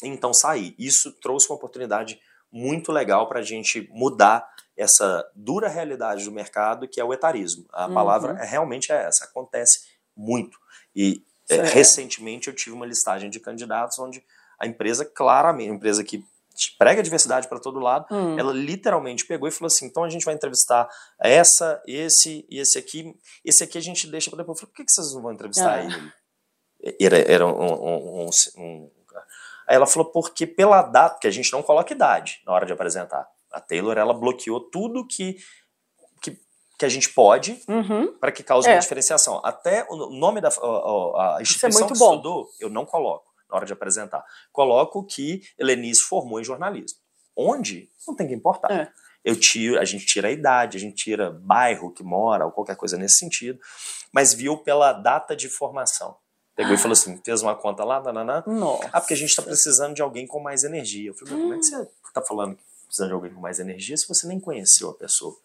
[0.03, 0.76] e então sair.
[0.78, 4.47] Isso trouxe uma oportunidade muito legal para a gente mudar
[4.78, 7.66] essa dura realidade do mercado que é o etarismo.
[7.74, 7.93] A uhum.
[7.95, 10.60] palavra é, realmente é essa, acontece muito.
[10.95, 14.24] E é, recentemente eu tive uma listagem de candidatos onde
[14.60, 16.24] a empresa claramente, a empresa que
[16.78, 18.05] prega diversidade para todo lado.
[18.12, 18.38] Hum.
[18.38, 20.88] Ela literalmente pegou e falou assim: então a gente vai entrevistar
[21.20, 23.14] essa, esse e esse aqui.
[23.45, 24.58] Esse aqui a gente deixa para depois.
[24.58, 25.84] Eu falei, por que, vocês não vão entrevistar ah.
[25.84, 26.14] ele?
[26.99, 28.91] Era, era um, um, um, um,
[29.68, 32.74] Aí ela falou, porque pela data, que a gente não coloca idade na hora de
[32.74, 33.28] apresentar.
[33.51, 35.38] A Taylor, ela bloqueou tudo que,
[36.22, 36.39] que,
[36.78, 38.18] que a gente pode uhum.
[38.18, 38.74] para que cause é.
[38.74, 39.41] uma diferenciação.
[39.43, 42.12] Até o nome da a, a instituição é que bom.
[42.12, 44.24] estudou, eu não coloco na hora de apresentar.
[44.52, 46.98] Coloco que Helenice formou em jornalismo.
[47.36, 47.89] Onde?
[48.08, 48.72] Não tem que importar.
[48.72, 48.91] É.
[49.24, 52.76] Eu tiro, a gente tira a idade, a gente tira bairro que mora, ou qualquer
[52.76, 53.60] coisa nesse sentido,
[54.12, 56.16] mas viu pela data de formação.
[56.56, 58.43] Pegou e falou assim: fez uma conta lá, nananã.
[58.48, 58.89] Nossa.
[58.91, 61.10] Ah, porque a gente está precisando de alguém com mais energia.
[61.10, 61.41] Eu falei, hum.
[61.41, 64.26] como é que você está falando que precisando de alguém com mais energia se você
[64.28, 65.38] nem conheceu a pessoa?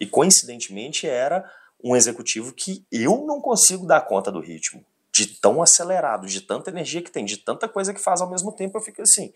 [0.00, 1.50] E coincidentemente era
[1.82, 4.84] um executivo que eu não consigo dar conta do ritmo
[5.18, 8.54] de tão acelerado, de tanta energia que tem, de tanta coisa que faz ao mesmo
[8.54, 9.32] tempo, eu fico assim.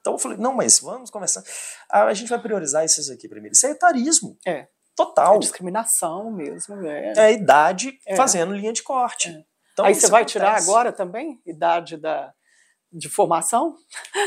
[0.00, 1.42] Então eu falei, não, mas vamos começar.
[1.90, 3.52] Ah, a gente vai priorizar esses aqui primeiro.
[3.52, 4.36] Isso é etarismo.
[4.46, 4.68] É.
[4.94, 5.36] Total.
[5.36, 6.86] É discriminação mesmo.
[6.86, 8.14] É, é a idade é.
[8.14, 9.28] fazendo linha de corte.
[9.28, 9.44] É.
[9.72, 10.32] Então, Aí você vai acontece.
[10.32, 12.32] tirar agora também idade da,
[12.92, 13.74] de formação?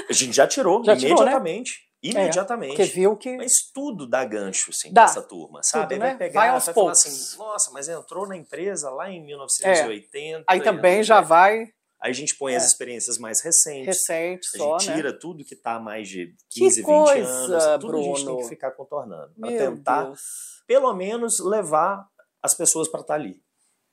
[0.10, 1.72] A gente já tirou, já imediatamente.
[1.72, 1.85] Tirou, né?
[2.12, 2.82] Imediatamente.
[2.82, 3.36] É, viu que.
[3.38, 5.04] Mas tudo dá gancho, assim, dá.
[5.04, 5.96] essa turma, sabe?
[5.96, 6.08] Tudo, né?
[6.10, 7.02] vai pegar, vai aos vai poucos.
[7.04, 10.40] falar assim, nossa, mas entrou na empresa lá em 1980.
[10.40, 10.44] É.
[10.48, 11.68] Aí também já vai.
[12.02, 12.58] Aí a gente põe É.
[12.58, 13.88] as experiências mais recentes.
[13.88, 14.96] Recente A só, gente né?
[14.96, 17.82] tira tudo que tá mais de Que 15, 20 coisa, anos.
[17.82, 18.38] Tudo a gente tem Bruno.
[18.44, 19.32] que ficar contornando.
[19.38, 20.20] Meu tentar, Deus.
[20.68, 22.06] pelo menos, levar
[22.44, 23.42] as pessoas para estar ali.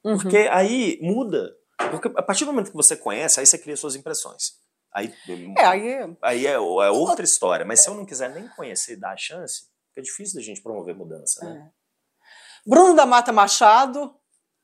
[0.05, 0.19] Uhum.
[0.19, 1.55] Porque aí muda.
[1.91, 4.61] Porque a partir do momento que você conhece, aí você cria suas impressões.
[4.95, 5.13] Aí
[5.59, 6.17] É, aí.
[6.23, 7.65] Aí é, é outra história.
[7.65, 10.63] Mas se eu não quiser nem conhecer e dar a chance, fica difícil da gente
[10.63, 11.71] promover mudança, né?
[12.65, 14.15] Bruno da Mata Machado,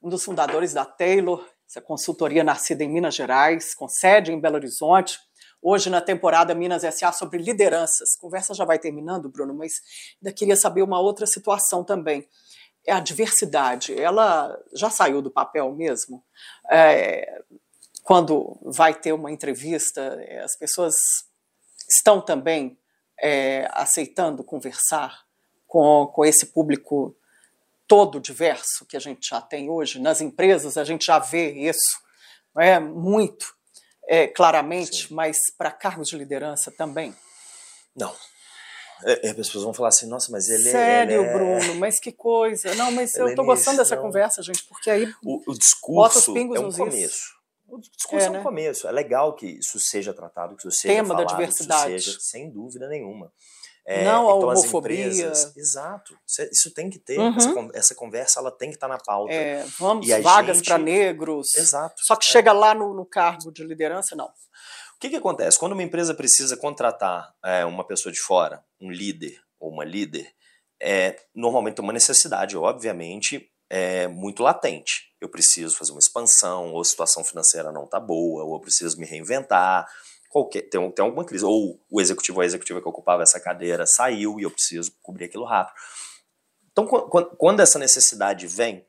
[0.01, 4.55] um dos fundadores da Taylor, essa consultoria nascida em Minas Gerais, com sede em Belo
[4.57, 5.19] Horizonte.
[5.61, 8.15] Hoje, na temporada Minas SA sobre lideranças.
[8.17, 9.81] A conversa já vai terminando, Bruno, mas
[10.23, 12.27] ainda queria saber uma outra situação também.
[12.87, 13.99] É a diversidade.
[14.01, 16.25] Ela já saiu do papel mesmo?
[16.71, 17.43] É,
[18.09, 20.95] quando vai ter uma entrevista, é, as pessoas
[21.87, 22.79] estão também
[23.21, 25.27] é, aceitando conversar
[25.67, 27.15] com, com esse público
[27.87, 30.01] todo diverso que a gente já tem hoje.
[30.01, 32.01] Nas empresas a gente já vê isso
[32.57, 33.55] é, muito
[34.07, 35.15] é, claramente, Sim.
[35.15, 37.15] mas para cargos de liderança também.
[37.95, 38.17] Não.
[39.05, 41.33] É, é, as pessoas vão falar assim, nossa, mas ele, Sério, ele.
[41.35, 42.75] Bruno, mas que coisa.
[42.75, 44.03] Não, mas eu estou gostando dessa não.
[44.03, 47.38] conversa, gente, porque aí O, o Bota os discurso pingos é um nos começo.
[47.69, 48.43] O discurso É, é, né?
[48.43, 48.89] começo.
[48.89, 51.91] É legal que isso seja tratado, que isso seja Tema da falado, diversidade.
[51.93, 53.33] que isso seja, sem dúvida nenhuma.
[53.87, 55.07] É, Não a então as homofobia.
[55.07, 56.15] empresas- exato.
[56.53, 57.19] Isso, é- tem que ter.
[57.19, 57.35] Uhum.
[57.37, 59.33] Essa, essa conversa ela tem que estar na pauta.
[59.33, 61.55] é, vamos, E vagas gente- para negros.
[61.55, 61.95] Exato.
[62.05, 62.31] Só que É.
[62.31, 64.27] chega lá no, no cargo de liderança, não.
[64.27, 65.59] O que, que acontece?
[65.59, 70.29] Quando uma empresa precisa contratar é, uma pessoa de fora, um líder ou uma líder,
[70.83, 75.09] é, normalmente tem uma necessidade, obviamente, é, muito latente.
[75.21, 78.99] Eu preciso fazer uma expansão, ou a situação financeira não está boa, ou eu preciso
[78.99, 79.87] me reinventar,
[80.31, 81.45] qualquer, tem, tem alguma crise.
[81.45, 85.25] Ou o executivo ou a executiva que ocupava essa cadeira saiu e eu preciso cobrir
[85.27, 85.75] aquilo rápido.
[86.71, 88.87] Então, qu- qu- quando essa necessidade vem,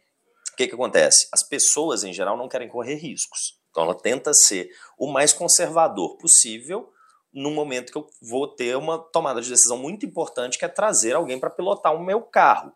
[0.54, 1.28] o que, que acontece?
[1.34, 3.58] As pessoas, em geral, não querem correr riscos.
[3.72, 6.92] Então, ela tenta ser o mais conservador possível
[7.32, 11.14] no momento que eu vou ter uma tomada de decisão muito importante, que é trazer
[11.14, 12.74] alguém para pilotar o meu carro.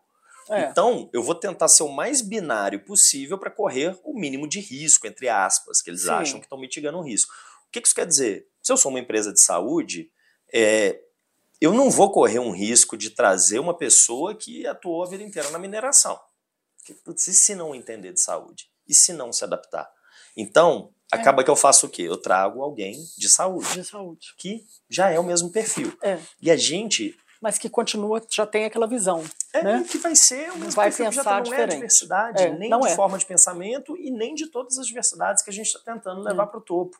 [0.50, 0.66] É.
[0.70, 5.06] Então, eu vou tentar ser o mais binário possível para correr o mínimo de risco,
[5.06, 6.10] entre aspas, que eles Sim.
[6.10, 7.32] acham que estão mitigando o risco.
[7.66, 8.46] O que que isso quer dizer?
[8.62, 10.10] Se eu sou uma empresa de saúde,
[10.52, 11.00] é,
[11.60, 15.50] eu não vou correr um risco de trazer uma pessoa que atuou a vida inteira
[15.50, 16.18] na mineração.
[16.78, 18.68] Porque, putz, e se não entender de saúde?
[18.86, 19.90] E se não se adaptar?
[20.36, 21.16] Então, É.
[21.16, 22.02] acaba que eu faço o quê?
[22.02, 24.34] Eu trago alguém de saúde, De saúde.
[24.36, 25.96] que já é o mesmo perfil.
[26.02, 26.18] É.
[26.42, 29.22] E a gente Mas que continua, já tem aquela visão.
[29.52, 29.84] é né?
[29.86, 31.74] que vai ser o mesmo vai perfil que já pensar tá, não é a diferente.
[31.74, 32.94] diversidade, É, nem não de é.
[32.96, 36.24] forma de pensamento e nem de todas as diversidades que a gente está tentando Hum.
[36.24, 36.96] levar para o topo.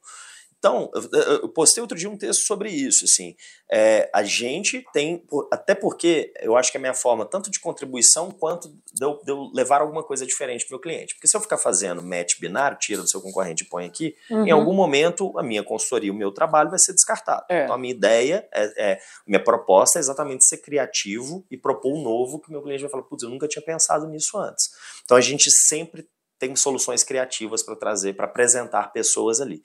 [0.67, 3.37] Então, eu- postei outro dia um texto sobre isso, assim,
[3.71, 7.61] é, a gente tem, até porque eu acho que é a minha forma tanto de
[7.61, 11.29] contribuição quanto de eu, de eu levar alguma coisa diferente para o meu cliente, porque
[11.29, 14.55] se eu ficar fazendo match binário, tira do seu concorrente e põe aqui, em Uhum.
[14.55, 17.45] algum momento a minha consultoria, o meu trabalho vai ser descartado.
[17.51, 17.65] É.
[17.65, 22.03] Então a minha ideia, é, é- minha proposta é exatamente ser criativo e propor um
[22.03, 24.71] novo que o meu cliente vai falar, putz, eu nunca tinha pensado nisso antes.
[25.05, 26.09] Então a gente sempre
[26.39, 29.63] tem soluções criativas para trazer, para apresentar pessoas ali.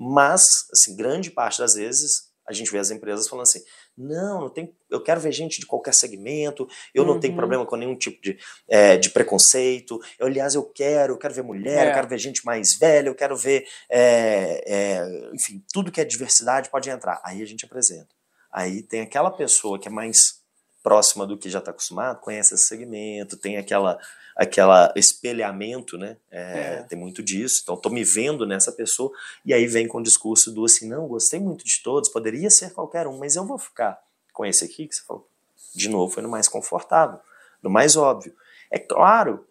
[0.00, 0.42] Mas,
[0.72, 3.62] assim, grande parte das vezes a gente vê as empresas falando assim,
[3.96, 7.36] não, não tem, eu quero ver gente de qualquer segmento, eu não tenho Uhum.
[7.38, 8.36] problema com nenhum tipo de,
[8.66, 11.90] é, de preconceito, eu, aliás, eu quero, eu quero ver mulher, É.
[11.90, 16.70] eu quero ver gente mais velha, eu quero ver, é, enfim, tudo que é diversidade
[16.70, 17.20] pode entrar.
[17.24, 18.08] Aí a gente apresenta.
[18.50, 20.39] Aí tem aquela pessoa que é mais
[20.82, 23.98] próxima do que já está acostumado, conhece esse segmento, tem aquela,
[24.36, 26.16] aquela espelhamento, né?
[26.30, 26.82] É, É.
[26.84, 27.60] Tem muito disso.
[27.62, 29.12] Então, estou me vendo nessa pessoa,
[29.44, 32.72] e aí vem com o discurso do assim, não, gostei muito de todos, poderia ser
[32.72, 34.00] qualquer um, mas eu vou ficar
[34.32, 35.28] com esse aqui que você falou.
[35.74, 37.20] De novo, foi no mais confortável,
[37.62, 38.34] no mais óbvio.
[38.70, 39.46] É claro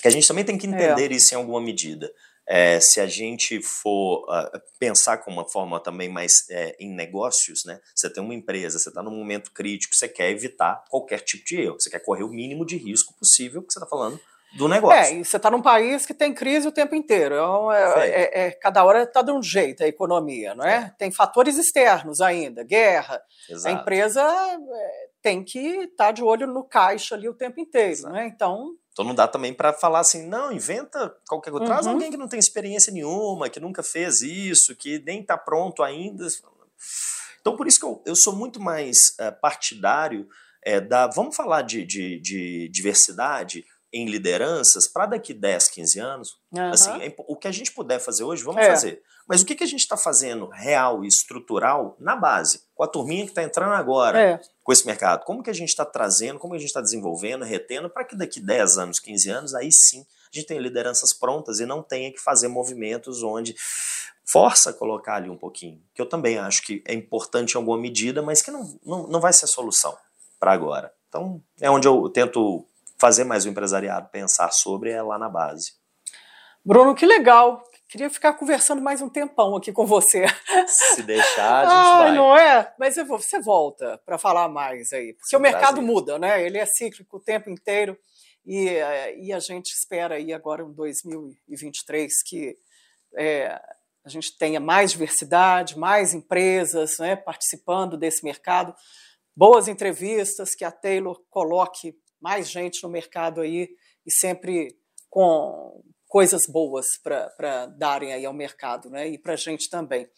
[0.00, 2.12] que a gente também tem que entender isso em alguma medida.
[2.46, 7.64] É, se a gente for uh, pensar com uma forma também mais é, em negócios,
[7.64, 7.80] né?
[7.94, 11.60] Você tem uma empresa, você está num momento crítico, você quer evitar qualquer tipo de
[11.62, 14.20] erro, você quer correr o mínimo de risco possível, que você está falando
[14.56, 14.98] do negócio.
[14.98, 17.34] É, e você está num país que tem crise o tempo inteiro.
[17.34, 20.94] Então, é, é- é- cada hora está de um jeito a economia, não é?
[20.98, 23.20] Tem fatores externos ainda, guerra.
[23.48, 23.74] Exato.
[23.76, 28.12] A empresa é, tem que estar de olho no caixa ali o tempo inteiro, Exato.
[28.12, 28.26] não é?
[28.26, 31.66] Então, Então não dá também para falar assim, não, inventa qualquer coisa.
[31.66, 31.94] Traz Uhum.
[31.94, 36.28] alguém que não tem experiência nenhuma, que nunca fez isso, que nem está pronto ainda.
[37.40, 40.28] Então por isso que eu, eu sou muito mais eh, partidário
[40.64, 41.08] eh, da.
[41.08, 43.64] Vamos falar de, de, de diversidade
[43.96, 46.28] em lideranças para daqui 10, 15 anos.
[46.52, 46.70] Aham.
[46.70, 48.70] Assim, é o que a gente puder fazer hoje, vamos É.
[48.70, 49.02] fazer.
[49.26, 52.62] Mas o que, que a gente está fazendo real e estrutural na base?
[52.74, 54.40] Com a turminha que está entrando agora É.
[54.64, 55.24] com esse mercado.
[55.24, 58.40] Como que a gente está trazendo, como a gente está desenvolvendo, retendo, para que daqui
[58.40, 62.18] 10 anos, 15 anos, aí sim a gente tenha lideranças prontas e não tenha que
[62.20, 63.54] fazer movimentos onde
[64.26, 65.80] força colocar ali um pouquinho.
[65.94, 69.20] Que eu também acho que é importante em alguma medida, mas que não, não, não
[69.20, 69.96] vai ser a solução
[70.40, 70.92] para agora.
[71.08, 72.66] Então, é onde eu tento
[72.98, 75.72] fazer mais o empresariado pensar sobre, é lá na base.
[76.64, 77.62] Bruno, que legal.
[77.88, 80.24] Queria ficar conversando mais um tempão aqui com você.
[80.66, 82.14] Se deixar, a gente Ai, vai.
[82.14, 82.74] não é?
[82.78, 85.12] Mas eu vou- você volta para falar mais aí.
[85.12, 85.82] Porque Sim, o mercado prazer.
[85.84, 86.42] muda, né?
[86.42, 87.96] Ele é cíclico o tempo inteiro.
[88.46, 92.56] E, eh, e a gente espera aí agora um 2023 que
[93.16, 93.60] eh,
[94.04, 98.74] a gente tenha mais diversidade, mais empresas né, participando desse mercado,
[99.36, 103.68] boas entrevistas, que a Taylor coloque mais gente no mercado aí
[104.06, 104.74] e sempre
[105.10, 110.08] com coisas boas para darem aí ao mercado né, e para a gente também.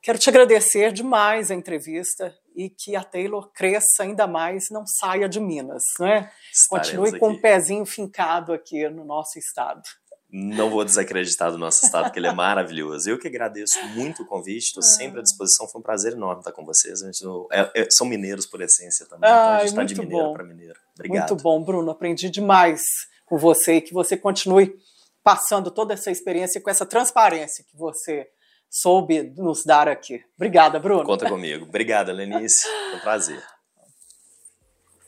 [0.00, 5.28] Quero te agradecer demais a entrevista e que a Taylor cresça ainda mais, não saia
[5.28, 6.30] de Minas, né?
[6.68, 7.40] Continue com o aqui.
[7.42, 9.82] pezinho fincado aqui no nosso estado.
[10.32, 13.10] Não vou desacreditar do nosso estado, que ele é maravilhoso.
[13.10, 15.68] Eu que agradeço muito o convite, estou sempre à disposição.
[15.68, 17.02] Foi um prazer enorme estar com vocês.
[17.02, 19.94] A gente não- é- é- são mineiros por essência também, então a gente está de
[19.98, 20.78] mineiro para mineiro.
[21.00, 21.30] Obrigado.
[21.30, 21.90] Muito bom, Bruno.
[21.90, 22.82] Aprendi demais
[23.24, 24.74] com você e que você continue
[25.22, 28.28] passando toda essa experiência com essa transparência que você
[28.68, 30.22] soube nos dar aqui.
[30.36, 31.04] Obrigada, Bruno.
[31.04, 31.64] Conta comigo.
[31.64, 32.62] Obrigado, Lenice.
[32.62, 33.42] Foi um prazer.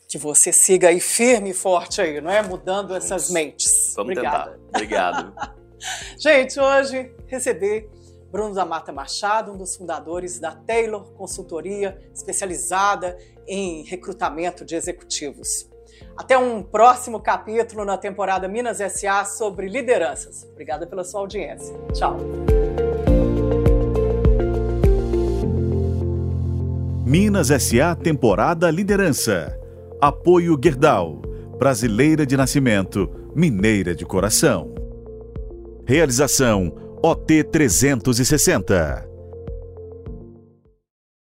[0.09, 2.41] Que você siga aí firme e forte aí, não é?
[2.41, 3.93] Mudando essas mentes.
[3.95, 4.51] Vamos Obrigada.
[4.51, 4.67] tentar.
[4.69, 5.33] Obrigado.
[6.17, 7.89] Gente, hoje recebi
[8.31, 13.17] Bruno da Mata Machado, um dos fundadores da Taylor Consultoria, especializada
[13.47, 15.69] em recrutamento de executivos.
[16.15, 20.47] Até um próximo capítulo na temporada Minas SA sobre lideranças.
[20.51, 21.75] Obrigada pela sua audiência.
[21.93, 22.17] Tchau.
[27.05, 29.59] Minas SA Temporada Liderança.
[29.99, 31.21] Apoio Gerdau.
[31.57, 34.73] Brasileira de nascimento, mineira de coração.
[35.85, 39.12] Realização OT 360.